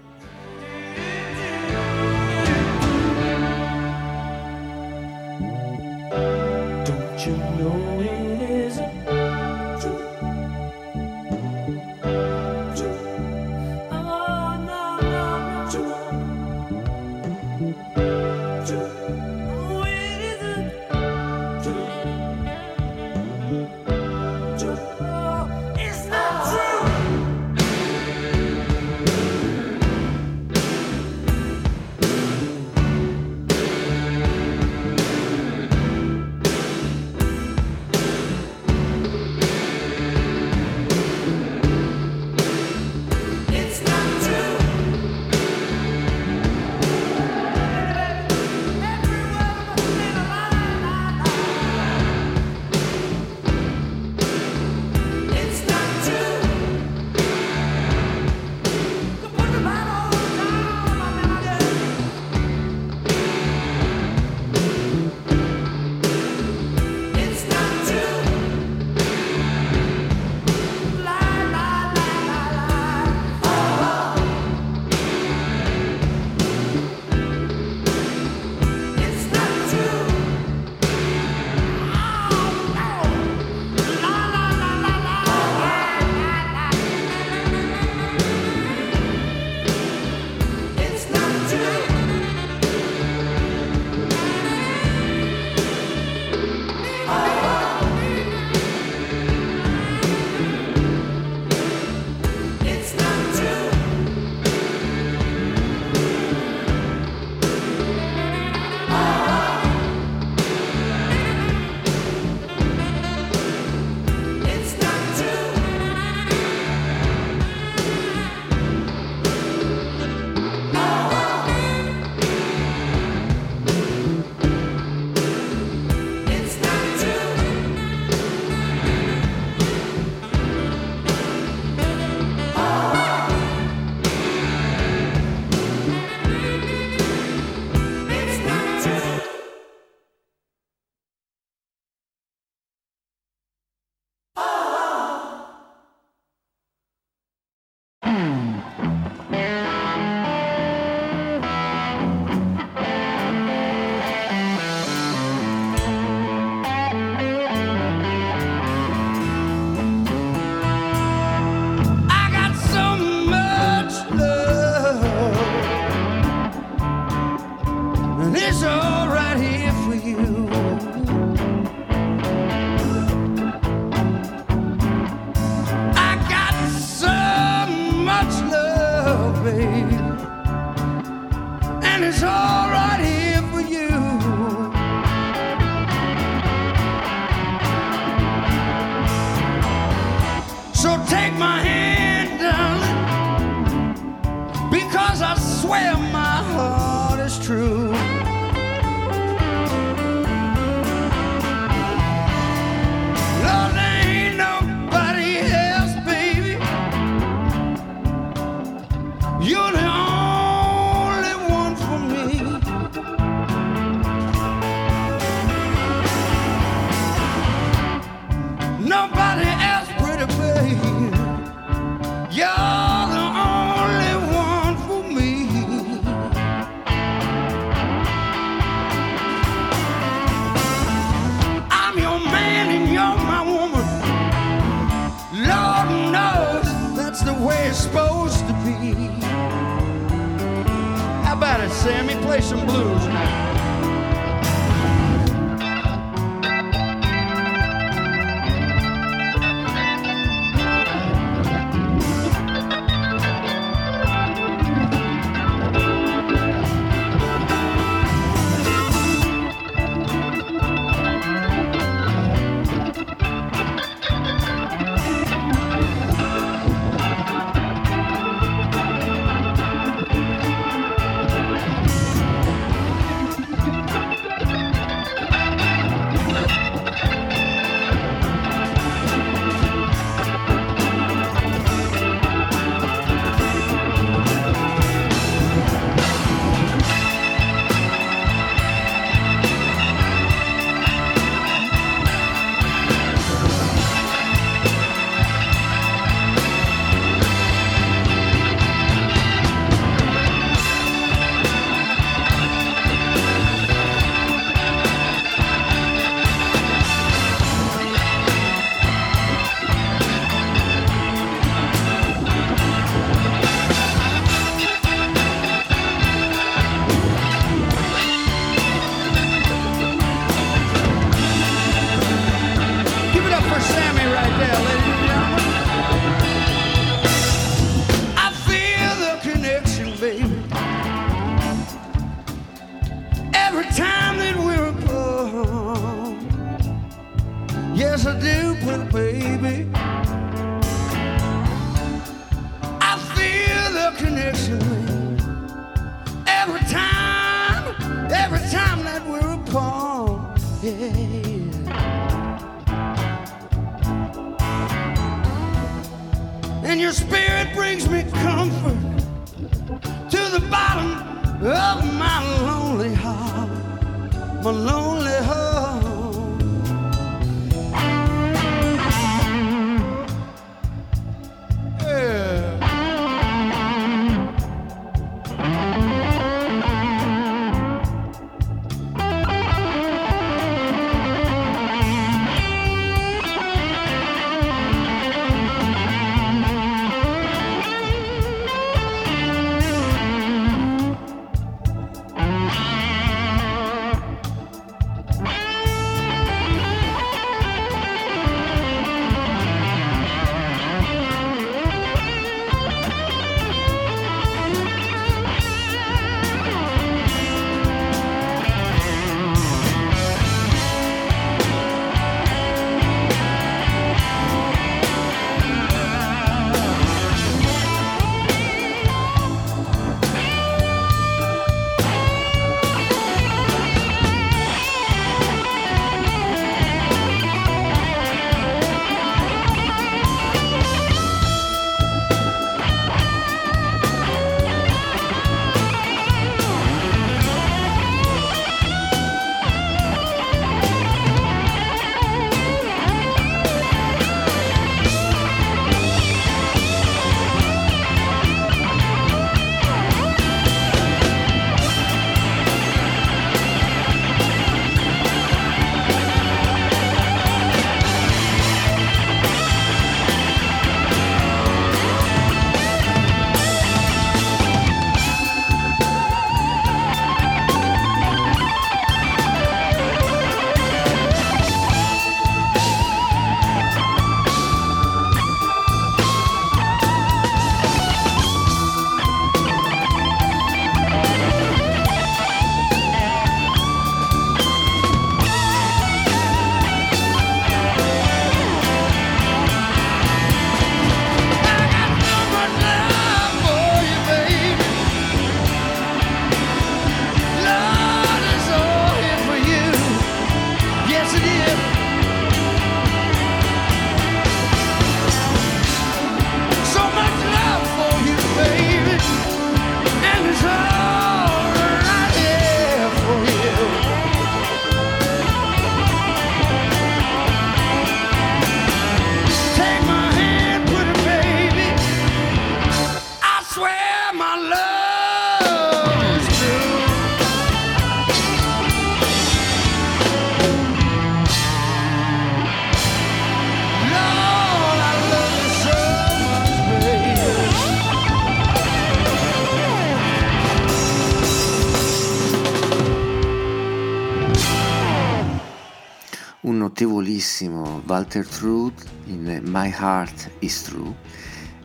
Walter 548.14 548.30
Truth 548.30 548.86
in 549.08 549.42
My 549.46 549.74
Heart 549.76 550.30
is 550.40 550.62
True 550.62 550.94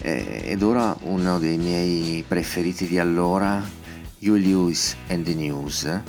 eh, 0.00 0.44
ed 0.46 0.62
ora 0.62 0.96
uno 1.02 1.38
dei 1.38 1.58
miei 1.58 2.24
preferiti 2.26 2.86
di 2.86 2.98
allora, 2.98 3.62
Hugh 4.20 4.38
Lewis 4.38 4.96
and 5.08 5.26
the 5.26 5.34
News. 5.34 5.84
Eh, 5.84 6.00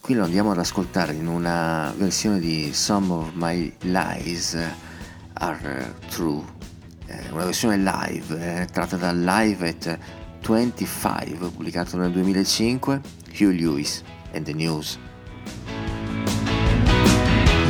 qui 0.00 0.14
lo 0.14 0.24
andiamo 0.24 0.52
ad 0.52 0.58
ascoltare 0.58 1.12
in 1.12 1.26
una 1.26 1.92
versione 1.98 2.40
di 2.40 2.72
Some 2.72 3.12
of 3.12 3.32
My 3.34 3.70
Lies 3.80 4.56
Are 5.34 5.94
True, 6.08 6.42
eh, 7.04 7.30
una 7.30 7.44
versione 7.44 7.76
live 7.76 8.62
eh, 8.62 8.64
tratta 8.72 8.96
dal 8.96 9.22
Live 9.22 9.68
at 9.68 9.98
25 10.40 11.36
pubblicato 11.36 11.98
nel 11.98 12.10
2005, 12.10 13.00
Hugh 13.38 13.52
Lewis 13.52 14.02
and 14.32 14.46
the 14.46 14.54
News. 14.54 14.98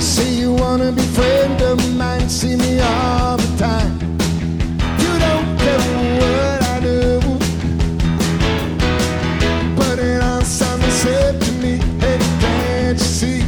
Say 0.05 0.35
you 0.35 0.53
wanna 0.53 0.93
be 0.93 1.03
friend 1.03 1.61
of 1.63 1.79
mine, 1.97 2.29
see 2.29 2.57
me 2.57 2.79
all 2.79 3.39
the 3.39 3.57
time. 3.57 3.99
You 5.03 5.13
don't 5.25 5.59
care 5.59 5.81
what 6.21 6.63
I 6.63 6.79
do. 6.81 7.21
But 9.75 9.99
it 9.99 10.23
on 10.23 10.45
something 10.45 10.91
said 10.91 11.41
to 11.41 11.53
me, 11.53 11.79
hey, 12.01 12.19
can't 12.39 12.99
you 12.99 13.11
see? 13.19 13.43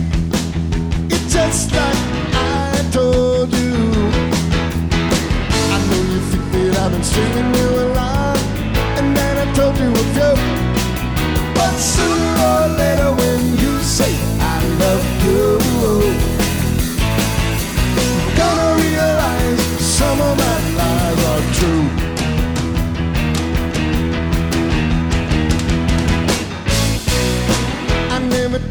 It's 1.15 1.33
just 1.33 1.73
like 1.73 2.03
I 2.33 2.89
told 2.91 3.53
you. 3.53 3.75
I 5.75 5.79
know 5.89 6.03
you 6.11 6.21
think 6.31 6.47
that 6.53 6.79
I've 6.83 6.91
been 6.91 7.05
stringing 7.05 7.55
you 7.55 7.69
along, 7.85 7.96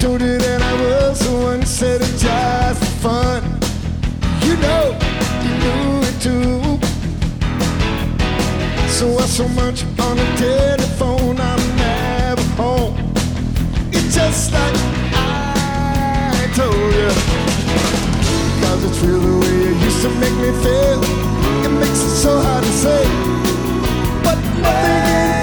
told 0.06 0.22
you 0.22 0.38
that 0.38 0.62
I 0.62 0.74
was 0.84 1.20
the 1.20 1.34
one 1.34 1.66
said 1.66 2.00
it 2.00 2.16
just 2.20 2.80
for 2.80 2.94
fun. 3.06 3.42
You 4.46 4.54
know, 4.66 4.84
you 5.44 5.52
knew 5.64 5.88
it 6.10 6.18
too. 6.22 6.62
So 8.96 9.08
why 9.16 9.26
so 9.26 9.48
much 9.62 9.82
on 10.06 10.16
the 10.22 10.28
telephone? 10.38 11.38
I'm 11.40 11.64
never 11.76 12.46
home. 12.54 12.94
It's 13.92 14.14
just 14.14 14.54
like 14.54 14.76
I 15.18 16.52
told 16.54 16.94
you. 17.00 17.10
Cause 18.62 18.82
it's 18.88 19.00
real 19.02 19.20
the 19.20 19.36
way 19.42 19.56
it 19.72 19.78
used 19.88 20.02
to 20.04 20.12
make 20.22 20.38
me 20.44 20.52
feel. 20.64 21.02
It 21.66 21.74
makes 21.82 22.02
it 22.10 22.16
so 22.26 22.42
hard 22.46 22.64
to 22.64 22.74
say. 22.86 23.04
But 24.24 24.38
nothing 24.62 25.35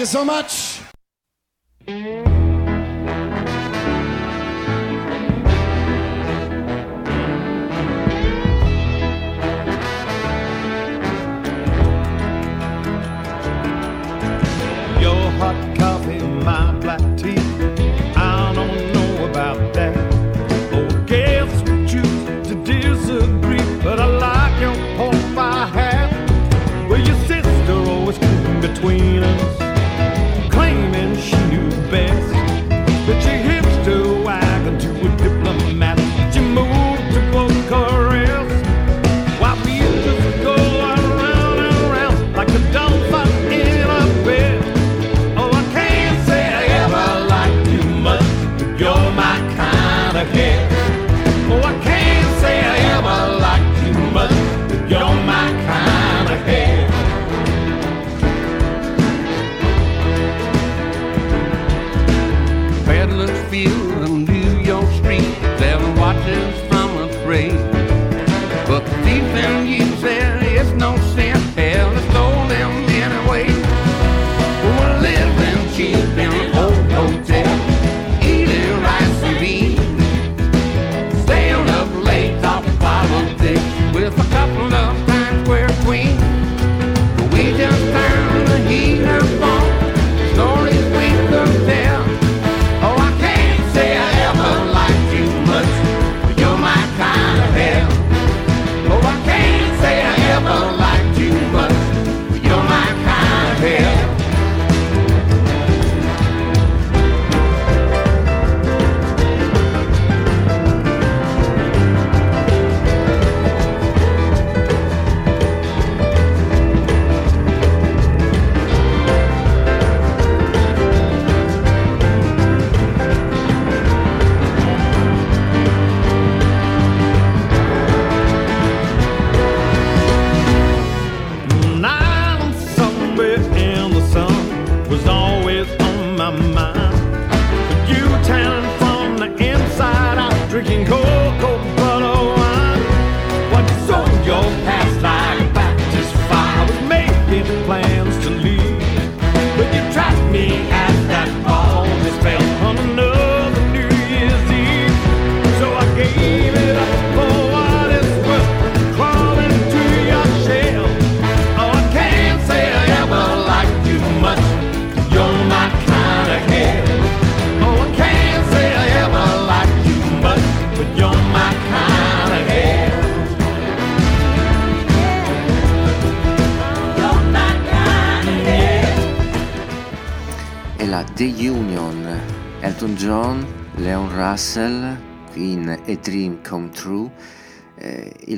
Thank 0.00 0.08
you 0.08 0.18
so 0.18 0.24
much. 0.24 0.59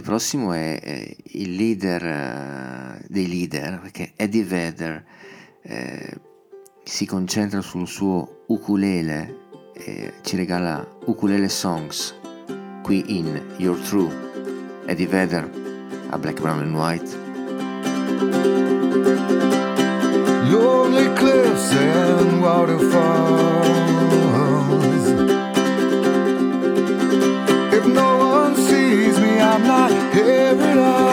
il 0.03 0.09
prossimo 0.09 0.53
è, 0.53 0.81
è 0.81 1.17
il 1.35 1.55
leader 1.55 2.03
uh, 2.03 3.05
dei 3.07 3.29
leader, 3.29 3.79
perché 3.79 4.15
Eddie 4.17 4.43
Vedder 4.43 5.05
eh, 5.63 6.19
si 6.83 7.07
concentra 7.07 7.61
sul 7.61 7.87
suo 7.87 8.43
ukulele 8.49 9.71
e 9.73 10.15
ci 10.23 10.35
regala 10.35 10.85
ukulele 11.05 11.49
songs 11.49 12.17
qui 12.83 13.17
in 13.17 13.55
Your 13.59 13.79
True, 13.79 14.13
Eddie 14.87 15.07
Vedder 15.07 15.49
a 16.11 16.19
Black, 16.19 16.41
Brown 16.41 16.59
and 16.59 16.75
White. 16.75 17.22
paradise. 30.13 31.12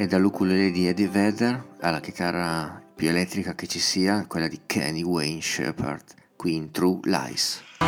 e 0.00 0.06
dall'ukulele 0.06 0.70
di 0.70 0.86
Eddie 0.86 1.08
Vedder 1.08 1.74
alla 1.80 1.98
chitarra 1.98 2.80
più 2.94 3.08
elettrica 3.08 3.56
che 3.56 3.66
ci 3.66 3.80
sia, 3.80 4.26
quella 4.28 4.46
di 4.46 4.60
Kenny 4.64 5.02
Wayne 5.02 5.40
Shepard, 5.40 6.04
qui 6.36 6.54
in 6.54 6.70
True 6.70 7.00
Lies. 7.02 7.62
Oh, 7.80 7.86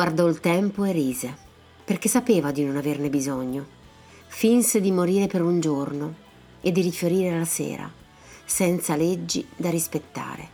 guardò 0.00 0.26
il 0.28 0.40
tempo 0.40 0.84
e 0.84 0.92
rise, 0.92 1.36
perché 1.84 2.08
sapeva 2.08 2.52
di 2.52 2.64
non 2.64 2.78
averne 2.78 3.10
bisogno. 3.10 3.66
Finse 4.28 4.80
di 4.80 4.90
morire 4.92 5.26
per 5.26 5.42
un 5.42 5.60
giorno 5.60 6.14
e 6.62 6.72
di 6.72 6.80
rifiorire 6.80 7.38
la 7.38 7.44
sera, 7.44 7.92
senza 8.46 8.96
leggi 8.96 9.46
da 9.54 9.68
rispettare. 9.68 10.48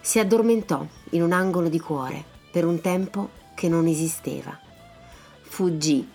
Si 0.00 0.20
addormentò 0.20 0.86
in 1.10 1.22
un 1.22 1.32
angolo 1.32 1.68
di 1.68 1.80
cuore 1.80 2.22
per 2.52 2.64
un 2.64 2.80
tempo 2.80 3.30
che 3.56 3.68
non 3.68 3.88
esisteva. 3.88 4.56
Fuggì 5.42 6.08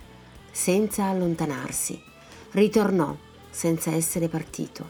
senza 0.50 1.08
allontanarsi, 1.08 2.02
ritornò 2.52 3.14
senza 3.50 3.92
essere 3.92 4.30
partito. 4.30 4.90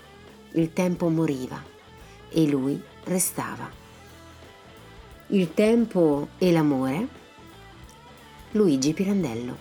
Il 0.51 0.71
tempo 0.71 1.09
moriva 1.09 1.59
e 2.29 2.47
lui 2.47 2.79
restava. 3.05 3.67
Il 5.29 5.55
tempo 5.55 6.27
e 6.37 6.51
l'amore 6.51 7.19
Luigi 8.53 8.93
Pirandello. 8.93 9.55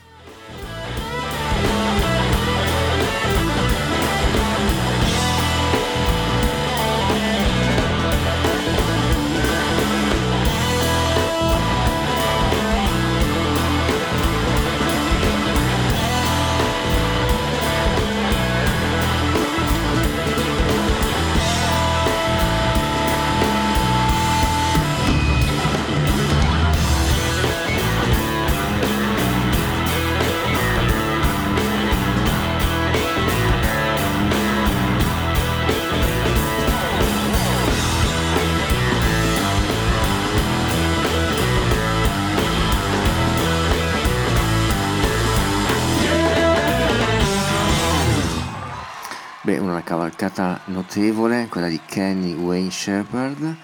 Cavalcata 49.91 50.61
notevole, 50.67 51.49
quella 51.51 51.67
di 51.67 51.81
Kenny 51.85 52.33
Wayne 52.33 52.71
Shepherd. 52.71 53.57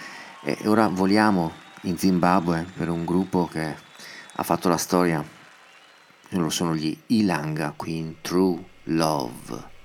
E 0.43 0.59
ora 0.65 0.89
voliamo 0.89 1.53
in 1.83 1.97
Zimbabwe 1.97 2.67
per 2.77 2.89
un 2.89 3.05
gruppo 3.05 3.47
che 3.47 3.77
ha 4.33 4.43
fatto 4.43 4.69
la 4.69 4.77
storia. 4.77 5.25
Loro 6.31 6.51
sono 6.51 6.75
gli 6.75 6.99
Ilanga 7.07 7.75
qui 7.77 7.99
in 7.99 8.17
True 8.23 8.61
Love. 8.87 9.76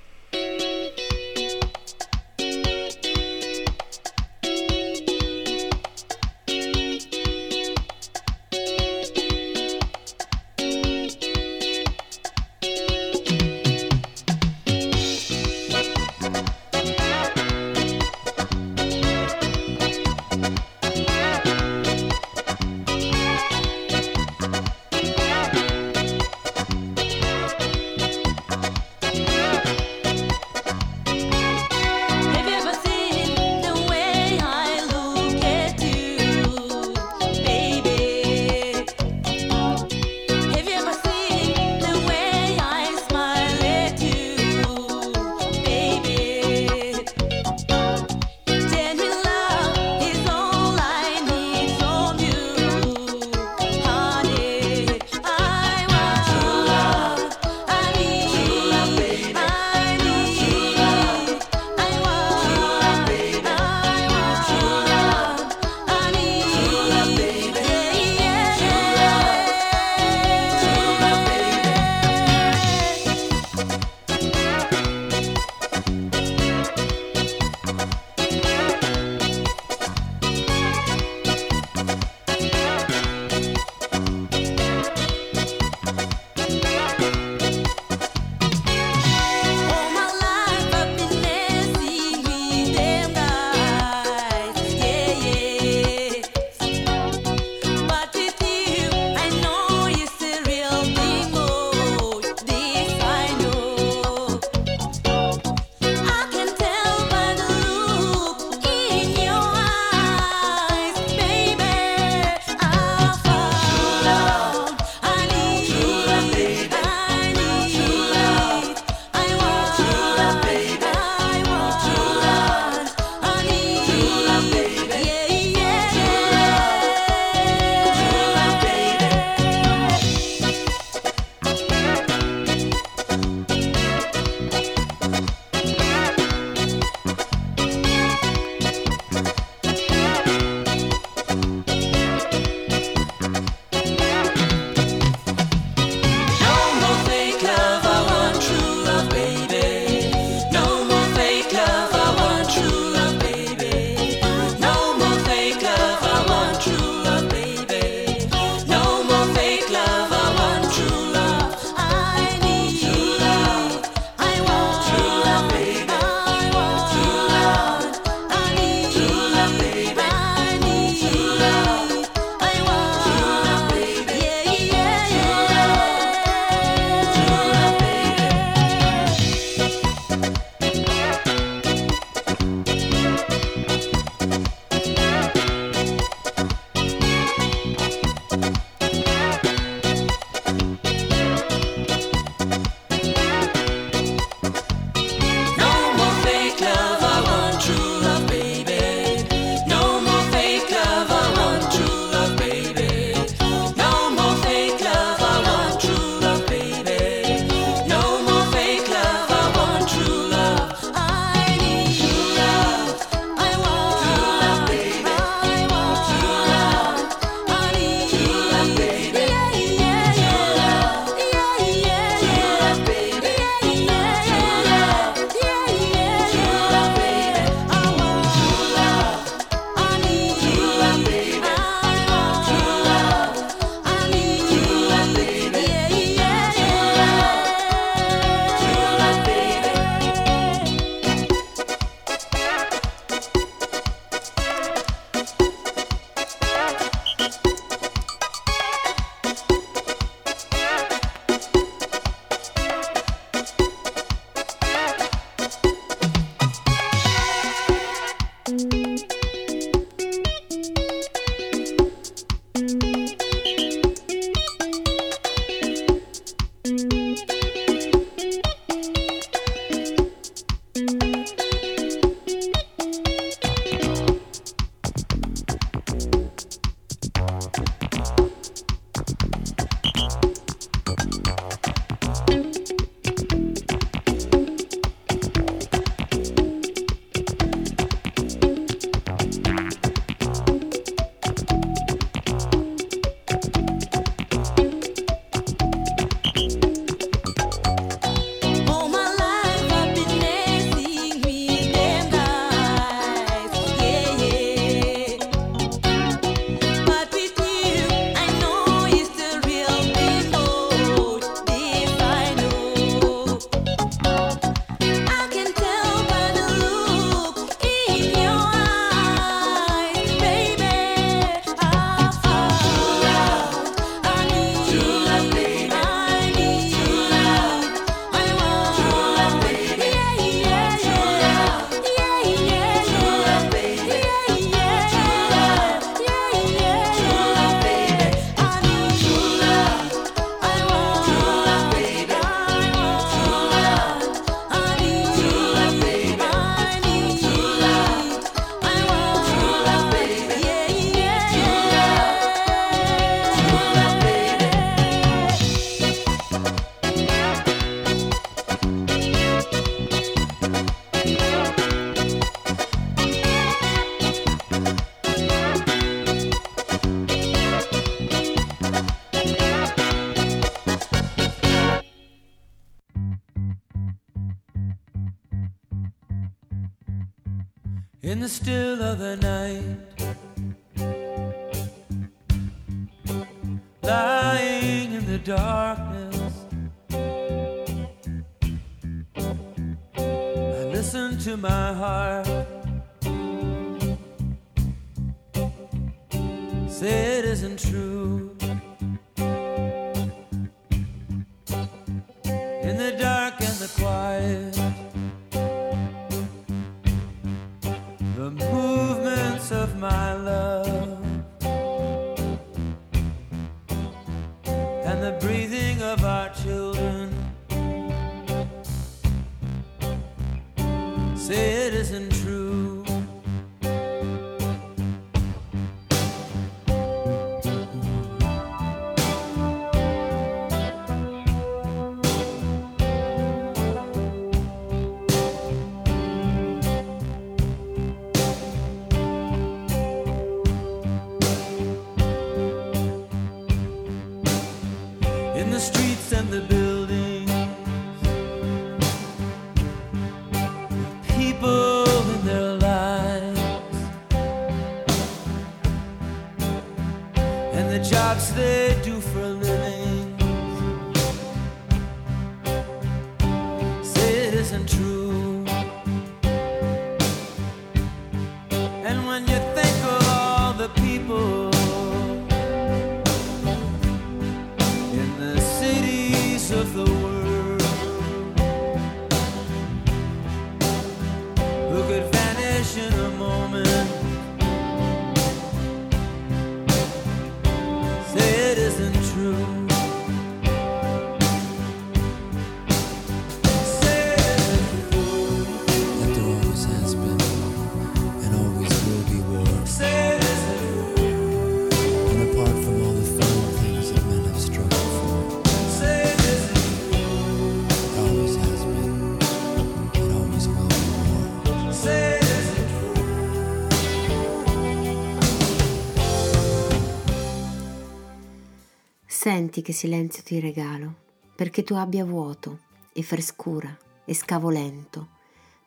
Senti 519.51 519.67
che 519.67 519.77
silenzio 519.77 520.23
ti 520.23 520.39
regalo, 520.39 520.95
perché 521.35 521.65
tu 521.65 521.73
abbia 521.73 522.05
vuoto 522.05 522.59
e 522.93 523.03
frescura 523.03 523.77
e 524.05 524.13
scavo 524.13 524.49
lento, 524.49 525.09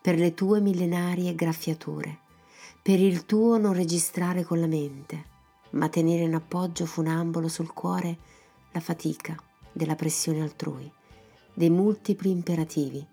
per 0.00 0.16
le 0.16 0.32
tue 0.32 0.58
millenarie 0.60 1.34
graffiature, 1.34 2.20
per 2.80 2.98
il 2.98 3.26
tuo 3.26 3.58
non 3.58 3.74
registrare 3.74 4.42
con 4.42 4.58
la 4.58 4.66
mente, 4.66 5.24
ma 5.72 5.90
tenere 5.90 6.22
in 6.22 6.34
appoggio 6.34 6.86
funambolo 6.86 7.46
sul 7.46 7.74
cuore 7.74 8.16
la 8.72 8.80
fatica 8.80 9.36
della 9.70 9.96
pressione 9.96 10.40
altrui, 10.40 10.90
dei 11.52 11.68
multipli 11.68 12.30
imperativi 12.30 13.06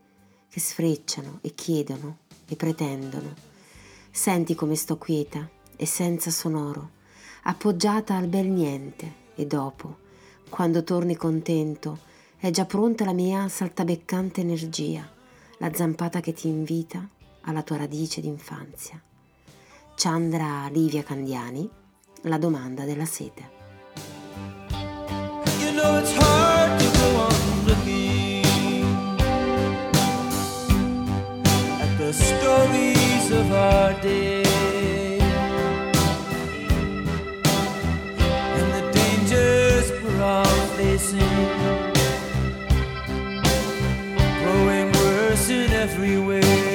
che 0.48 0.60
sfrecciano 0.62 1.40
e 1.42 1.54
chiedono 1.54 2.20
e 2.48 2.56
pretendono. 2.56 3.34
Senti 4.10 4.56
come 4.56 4.76
sto 4.76 4.98
quieta 4.98 5.50
e 5.76 5.86
senza 5.86 6.32
sonoro, 6.32 6.92
appoggiata 7.44 8.16
al 8.16 8.28
bel 8.28 8.48
niente 8.48 9.14
e 9.36 9.46
dopo, 9.46 10.08
quando 10.52 10.84
torni 10.84 11.16
contento, 11.16 12.00
è 12.38 12.52
già 12.52 12.66
pronta 12.66 13.06
la 13.06 13.14
mia 13.14 13.48
saltabeccante 13.48 14.42
energia, 14.42 15.10
la 15.60 15.74
zampata 15.74 16.20
che 16.20 16.34
ti 16.34 16.50
invita 16.50 17.08
alla 17.44 17.64
tua 17.64 17.78
radice 17.78 18.20
d'infanzia. 18.20 19.02
Chandra 19.96 20.68
Livia 20.70 21.04
Candiani, 21.04 21.68
la 22.24 22.38
domanda 22.38 22.84
della 22.84 23.06
sete. 23.06 23.60
You 25.60 25.72
know 25.72 26.02
miracles 40.22 40.78
they 40.78 40.98
see 40.98 41.20
growing 44.44 44.92
worse 44.92 45.50
in 45.50 45.72
every 45.72 46.18
way. 46.20 46.71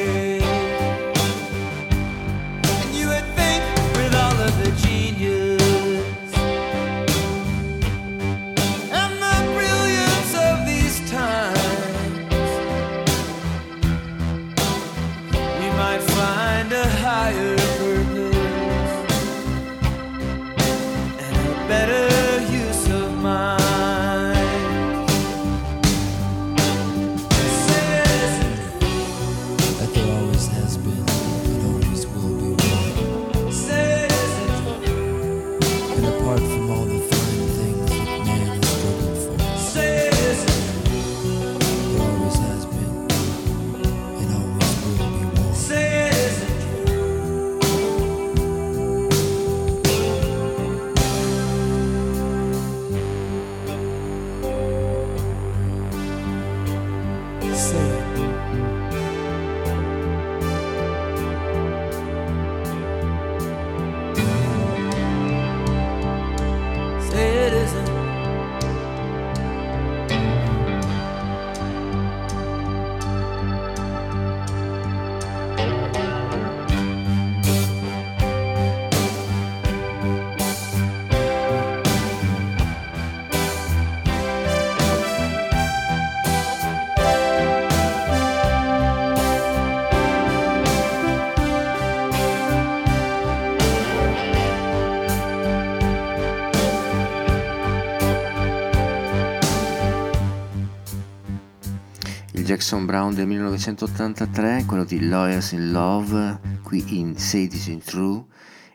Jackson 102.67 102.85
Brown 102.85 103.15
del 103.15 103.29
1983, 103.29 104.65
quello 104.67 104.83
di 104.83 105.07
Lawyers 105.07 105.53
in 105.53 105.71
Love, 105.71 106.41
qui 106.65 106.99
in 106.99 107.17
Say 107.17 107.43
It 107.43 107.55
Isn't 107.55 107.85
True, 107.85 108.25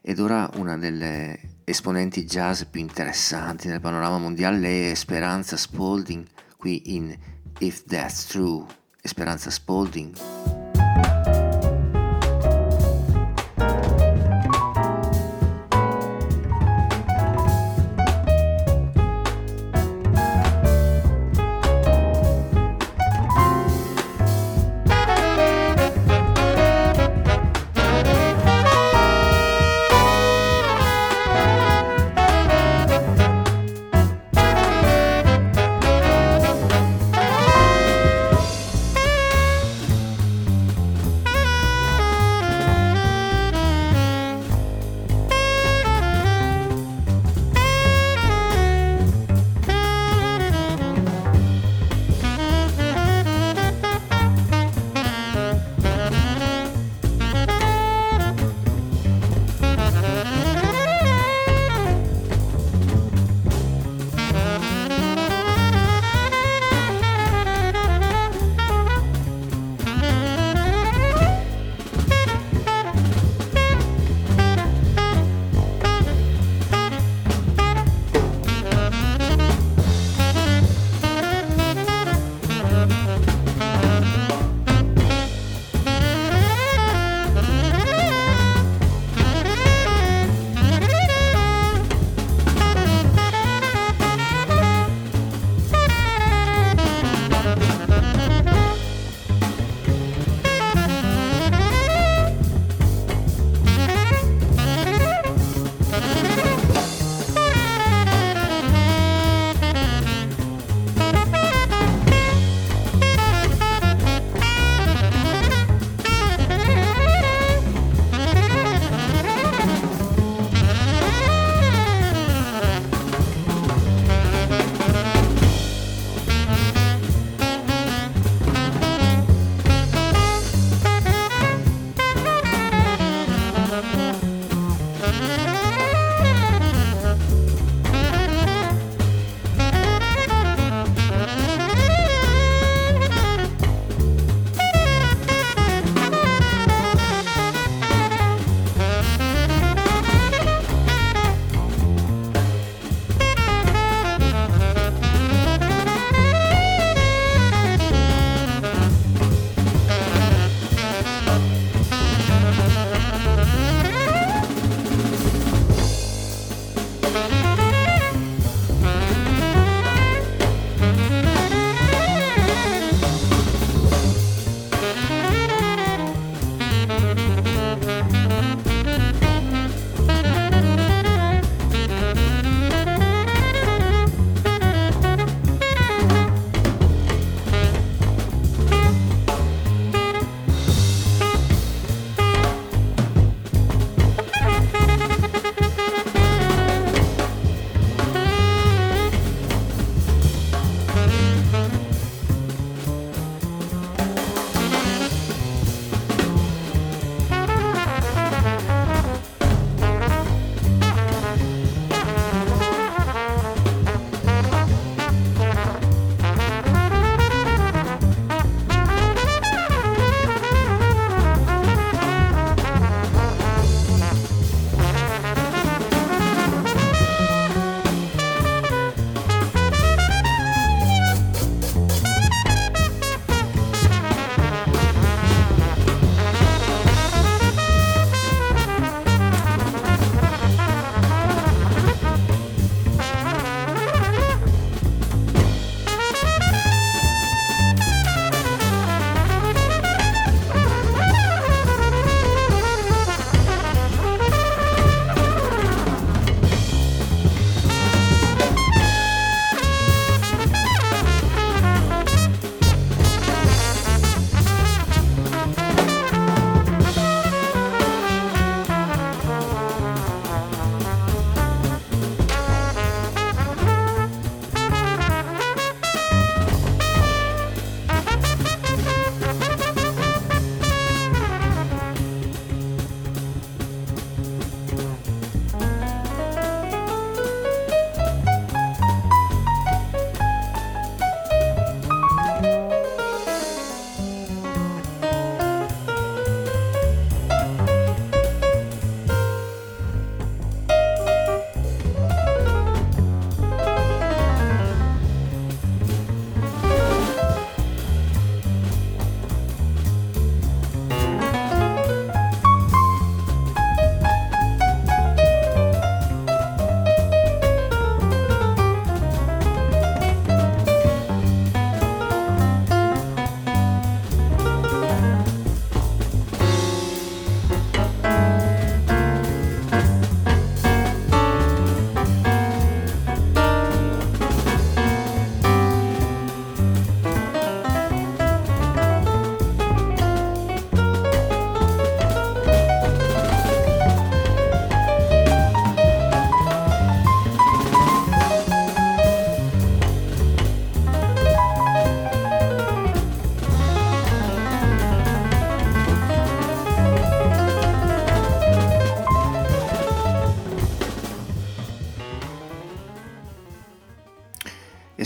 ed 0.02 0.20
ora 0.20 0.50
una 0.54 0.78
delle 0.78 1.38
esponenti 1.66 2.24
jazz 2.24 2.62
più 2.62 2.80
interessanti 2.80 3.68
nel 3.68 3.82
panorama 3.82 4.18
mondiale, 4.18 4.92
è 4.92 4.94
Speranza 4.94 5.58
Spalding, 5.58 6.26
qui 6.56 6.96
in 6.96 7.14
If 7.60 7.84
That's 7.84 8.28
True. 8.28 8.66
Speranza 9.04 9.50
Spalding. 9.50 10.61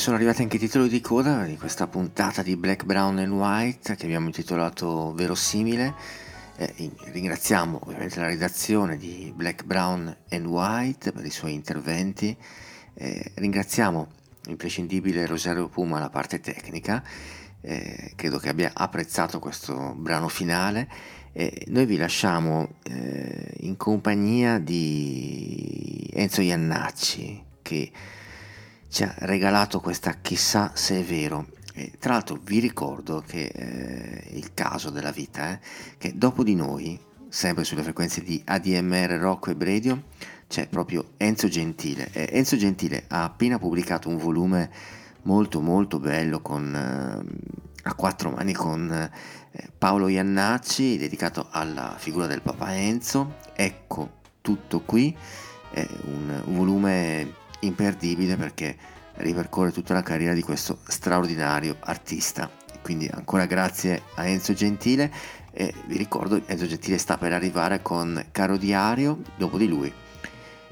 Sono 0.05 0.17
arrivati 0.17 0.43
anche 0.43 0.57
i 0.57 0.59
titoli 0.59 0.87
di 0.87 1.01
coda 1.01 1.45
di 1.45 1.57
questa 1.57 1.87
puntata 1.87 2.43
di 2.43 2.55
Black, 2.55 2.83
Brown 2.83 3.17
and 3.17 3.31
White 3.31 3.95
che 3.95 4.05
abbiamo 4.05 4.27
intitolato 4.27 5.11
Verosimile. 5.15 5.95
Eh, 6.57 6.71
in- 6.75 6.91
ringraziamo 7.05 7.79
ovviamente 7.81 8.19
la 8.19 8.27
redazione 8.27 8.97
di 8.97 9.33
Black, 9.35 9.63
Brown 9.63 10.15
and 10.29 10.45
White 10.45 11.11
per 11.11 11.25
i 11.25 11.31
suoi 11.31 11.55
interventi. 11.55 12.37
Eh, 12.93 13.31
ringraziamo 13.33 14.07
l'imprescindibile 14.43 15.25
Rosario 15.25 15.69
Puma 15.69 15.97
la 15.97 16.11
parte 16.11 16.39
tecnica. 16.39 17.03
Eh, 17.61 18.11
credo 18.15 18.37
che 18.37 18.49
abbia 18.49 18.73
apprezzato 18.75 19.39
questo 19.39 19.95
brano 19.97 20.27
finale. 20.27 20.87
Noi 21.65 21.87
vi 21.87 21.97
lasciamo 21.97 22.75
eh, 22.83 23.53
in 23.61 23.75
compagnia 23.75 24.59
di 24.59 26.07
Enzo 26.13 26.41
Iannacci 26.41 27.43
che 27.63 27.91
ci 28.89 29.03
ha 29.03 29.13
regalato 29.19 29.79
questa 29.79 30.15
chissà 30.21 30.71
se 30.73 30.99
è 30.99 31.03
vero. 31.03 31.47
E, 31.73 31.93
tra 31.99 32.13
l'altro 32.13 32.39
vi 32.41 32.59
ricordo 32.59 33.23
che 33.25 33.45
eh, 33.45 34.29
il 34.31 34.53
caso 34.53 34.89
della 34.89 35.11
vita, 35.11 35.51
eh, 35.51 35.59
che 35.97 36.13
dopo 36.15 36.43
di 36.43 36.55
noi, 36.55 36.99
sempre 37.27 37.63
sulle 37.63 37.83
frequenze 37.83 38.21
di 38.21 38.41
ADMR 38.45 39.17
Rock 39.19 39.47
e 39.49 39.55
Radio, 39.59 40.03
c'è 40.47 40.67
proprio 40.67 41.11
Enzo 41.17 41.47
Gentile. 41.47 42.09
E 42.13 42.29
Enzo 42.31 42.55
Gentile 42.55 43.05
ha 43.09 43.23
appena 43.23 43.59
pubblicato 43.59 44.09
un 44.09 44.17
volume 44.17 44.69
molto 45.23 45.59
molto 45.59 45.99
bello 45.99 46.39
con, 46.39 46.73
eh, 46.73 47.79
a 47.83 47.93
quattro 47.93 48.31
mani 48.31 48.53
con 48.53 48.91
eh, 48.91 49.69
Paolo 49.77 50.07
Iannacci 50.07 50.97
dedicato 50.97 51.47
alla 51.49 51.95
figura 51.97 52.27
del 52.27 52.41
Papa 52.41 52.75
Enzo. 52.75 53.35
Ecco 53.53 54.21
tutto 54.41 54.81
qui, 54.81 55.15
è 55.71 55.87
un, 56.03 56.41
un 56.45 56.55
volume 56.55 57.43
imperdibile 57.59 58.35
perché 58.35 58.77
ripercorre 59.15 59.71
tutta 59.71 59.93
la 59.93 60.03
carriera 60.03 60.33
di 60.33 60.41
questo 60.41 60.79
straordinario 60.87 61.77
artista. 61.81 62.49
Quindi 62.81 63.09
ancora 63.11 63.45
grazie 63.45 64.03
a 64.15 64.25
Enzo 64.25 64.53
Gentile 64.53 65.11
e 65.51 65.73
vi 65.85 65.97
ricordo 65.97 66.41
Enzo 66.45 66.67
Gentile 66.67 66.97
sta 66.97 67.17
per 67.17 67.33
arrivare 67.33 67.81
con 67.81 68.27
Caro 68.31 68.57
Diario, 68.57 69.21
dopo 69.37 69.57
di 69.57 69.67
lui 69.67 69.91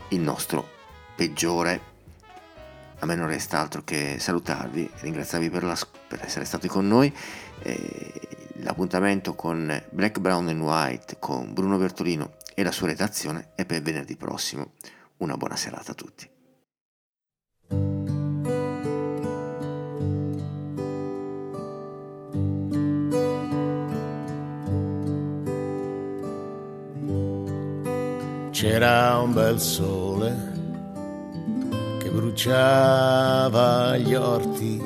il 0.10 0.20
nostro 0.20 0.70
peggiore. 1.16 1.92
A 3.00 3.06
me 3.06 3.16
non 3.16 3.28
resta 3.28 3.60
altro 3.60 3.84
che 3.84 4.18
salutarvi, 4.20 4.90
ringraziarvi 5.00 5.50
per, 5.50 5.64
la- 5.64 5.78
per 6.08 6.24
essere 6.24 6.46
stati 6.46 6.68
con 6.68 6.88
noi. 6.88 7.14
Eh, 7.60 8.14
l'appuntamento 8.58 9.34
con 9.36 9.84
Black, 9.90 10.20
Brown 10.20 10.48
and 10.48 10.62
White 10.62 11.18
con 11.20 11.54
Bruno 11.54 11.78
Bertolino 11.78 12.36
e 12.54 12.64
la 12.64 12.72
sua 12.72 12.88
redazione 12.88 13.50
è 13.56 13.66
per 13.66 13.82
venerdì 13.82 14.16
prossimo. 14.16 14.74
Una 15.18 15.38
buona 15.38 15.56
serata 15.56 15.92
a 15.92 15.96
tutti. 15.96 16.33
C'era 28.64 29.20
un 29.20 29.34
bel 29.34 29.60
sole 29.60 30.34
che 32.00 32.10
bruciava 32.10 33.98
gli 33.98 34.14
orti. 34.14 34.82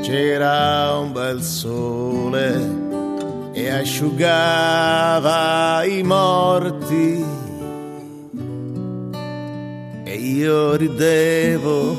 C'era 0.00 0.96
un 0.96 1.12
bel 1.12 1.42
sole 1.42 3.50
e 3.52 3.68
asciugava 3.68 5.84
i 5.84 6.02
morti. 6.02 7.22
E 10.04 10.14
io 10.14 10.76
ridevo 10.76 11.94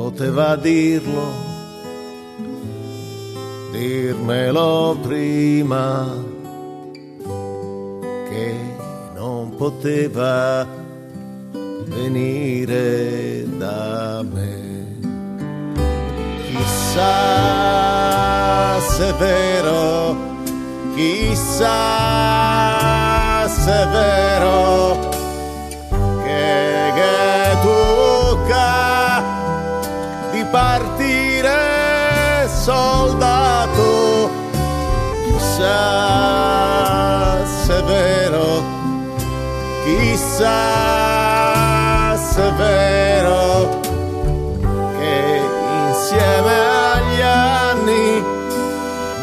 poteva 0.08 0.56
dirlo, 0.56 1.47
dirmelo 3.70 4.96
prima 5.02 6.06
che 8.28 8.54
non 9.14 9.54
poteva 9.56 10.66
venire 11.84 13.44
da 13.58 14.22
me. 14.22 14.96
Chissà 16.46 17.00
se 18.80 19.08
è 19.08 19.14
vero, 19.14 20.16
chissà 20.94 21.66
se 23.48 23.72
è 23.72 23.86
vero 23.88 25.17
chissà 35.58 37.44
se 37.44 37.78
è 37.78 37.82
vero 37.82 38.62
chissà 39.84 40.54
se 42.16 42.46
è 42.46 42.52
vero 42.52 43.80
che 44.98 45.40
insieme 45.88 46.54
agli 46.94 47.20
anni 47.22 48.22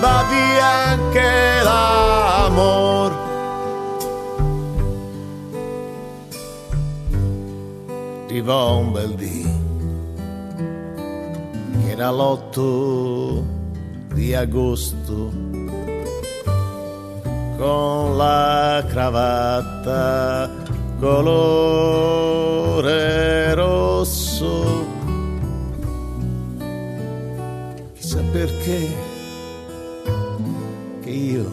va 0.02 0.26
via 0.30 0.68
anche 0.90 1.62
l'amor. 1.64 3.12
Arrivò 8.26 8.78
un 8.80 8.92
bel 8.92 9.16
dì 9.16 9.48
che 11.80 11.92
era 11.92 12.12
l'otto 12.12 13.46
di 14.14 14.36
agosto 14.36 15.55
con 17.58 18.18
la 18.18 18.84
cravatta 18.88 20.50
colore 21.00 22.36
rosso 23.54 24.86
chissà 27.94 28.22
perché 28.32 28.88
che 31.02 31.10
io 31.10 31.52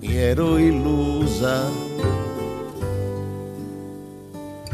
mi 0.00 0.16
ero 0.16 0.58
illusa 0.58 1.62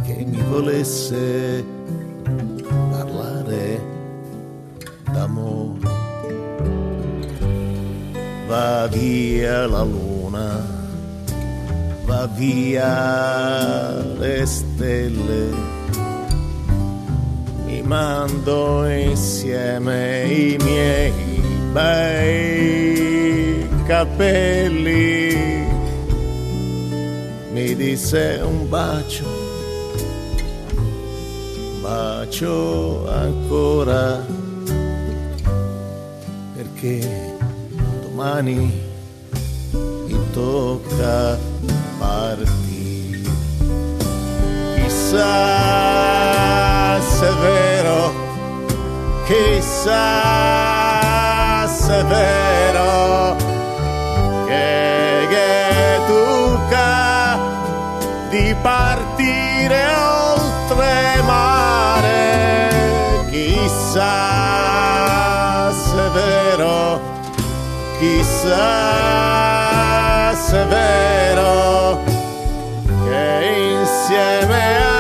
che 0.05 0.25
mi 0.25 0.43
volesse 0.43 1.65
parlare 2.91 3.81
d'amore. 5.13 5.91
Va 8.47 8.87
via 8.89 9.67
la 9.67 9.85
va 12.05 12.27
via 12.37 14.03
le 14.19 14.47
stelle, 14.47 15.49
mi 17.67 17.83
mando 17.83 18.87
insieme 18.89 20.25
i 20.25 20.57
miei 20.63 21.13
bei 21.73 23.69
capelli. 23.87 25.61
Mi 27.53 27.75
disse 27.77 28.41
un 28.43 28.69
bacio 28.69 29.43
bacio 31.83 33.11
ancora 33.11 34.25
perché 36.55 37.37
domani 38.03 38.82
tocca 40.33 41.39
partire. 41.99 43.21
Chissà 44.75 45.21
se 47.01 47.29
è 47.29 47.33
vero, 47.35 48.13
chissà 49.27 50.01
se 51.69 52.01
è 52.01 52.05
vero 52.05 53.37
che, 54.47 55.27
che 55.29 56.01
tocca 56.07 57.39
di 58.31 58.57
partire 58.63 59.87
oltre 59.87 61.23
mare. 61.27 62.71
Chissà 63.31 64.11
se 65.73 66.07
è 66.07 66.11
vero, 66.11 67.01
chissà 67.99 69.52
se 70.53 70.61
è 70.61 70.67
vero 70.67 72.03
che 73.07 73.79
insieme 73.81 74.77
agli 74.77 74.92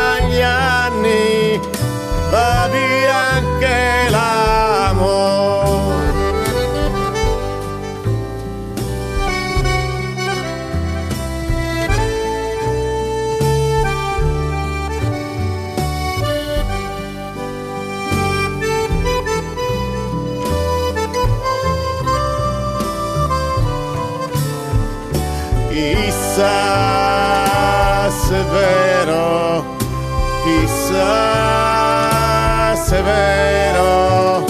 è 33.02 33.04
vero 33.04 34.44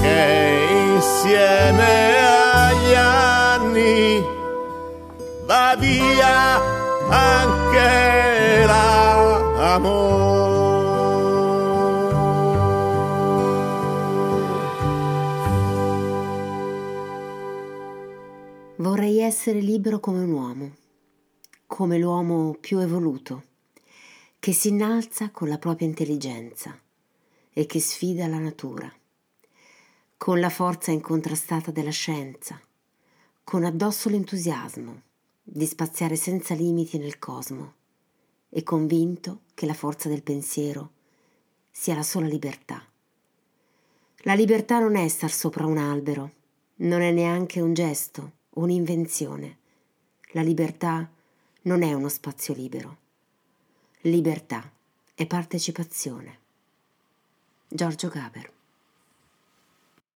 che 0.00 0.66
insieme 0.94 2.18
agli 2.18 2.94
anni 2.94 4.24
va 5.46 5.76
via 5.78 6.60
anche 7.08 8.04
Vorrei 18.76 19.20
essere 19.20 19.60
libero 19.60 19.98
come 19.98 20.18
un 20.20 20.30
uomo, 20.32 20.70
come 21.66 21.96
l'uomo 21.96 22.54
più 22.60 22.78
evoluto, 22.80 23.44
che 24.38 24.52
si 24.52 24.68
innalza 24.68 25.30
con 25.30 25.48
la 25.48 25.56
propria 25.56 25.86
intelligenza 25.86 26.78
e 27.54 27.66
che 27.66 27.80
sfida 27.80 28.26
la 28.26 28.38
natura, 28.38 28.92
con 30.18 30.40
la 30.40 30.50
forza 30.50 30.90
incontrastata 30.90 31.70
della 31.70 31.90
scienza, 31.90 32.60
con 33.44 33.64
addosso 33.64 34.08
l'entusiasmo 34.08 35.02
di 35.42 35.64
spaziare 35.64 36.16
senza 36.16 36.54
limiti 36.54 36.98
nel 36.98 37.18
cosmo 37.18 37.74
e 38.48 38.62
convinto 38.62 39.42
che 39.54 39.66
la 39.66 39.74
forza 39.74 40.08
del 40.08 40.22
pensiero 40.22 40.90
sia 41.70 41.94
la 41.94 42.02
sola 42.02 42.26
libertà. 42.26 42.84
La 44.26 44.34
libertà 44.34 44.80
non 44.80 44.96
è 44.96 45.06
star 45.08 45.30
sopra 45.30 45.66
un 45.66 45.78
albero, 45.78 46.32
non 46.76 47.02
è 47.02 47.12
neanche 47.12 47.60
un 47.60 47.72
gesto, 47.72 48.32
un'invenzione. 48.54 49.58
La 50.32 50.42
libertà 50.42 51.08
non 51.62 51.82
è 51.82 51.92
uno 51.92 52.08
spazio 52.08 52.54
libero. 52.54 52.96
Libertà 54.00 54.68
è 55.14 55.26
partecipazione. 55.26 56.38
Giorgio 57.70 58.10
Gaber 58.10 58.53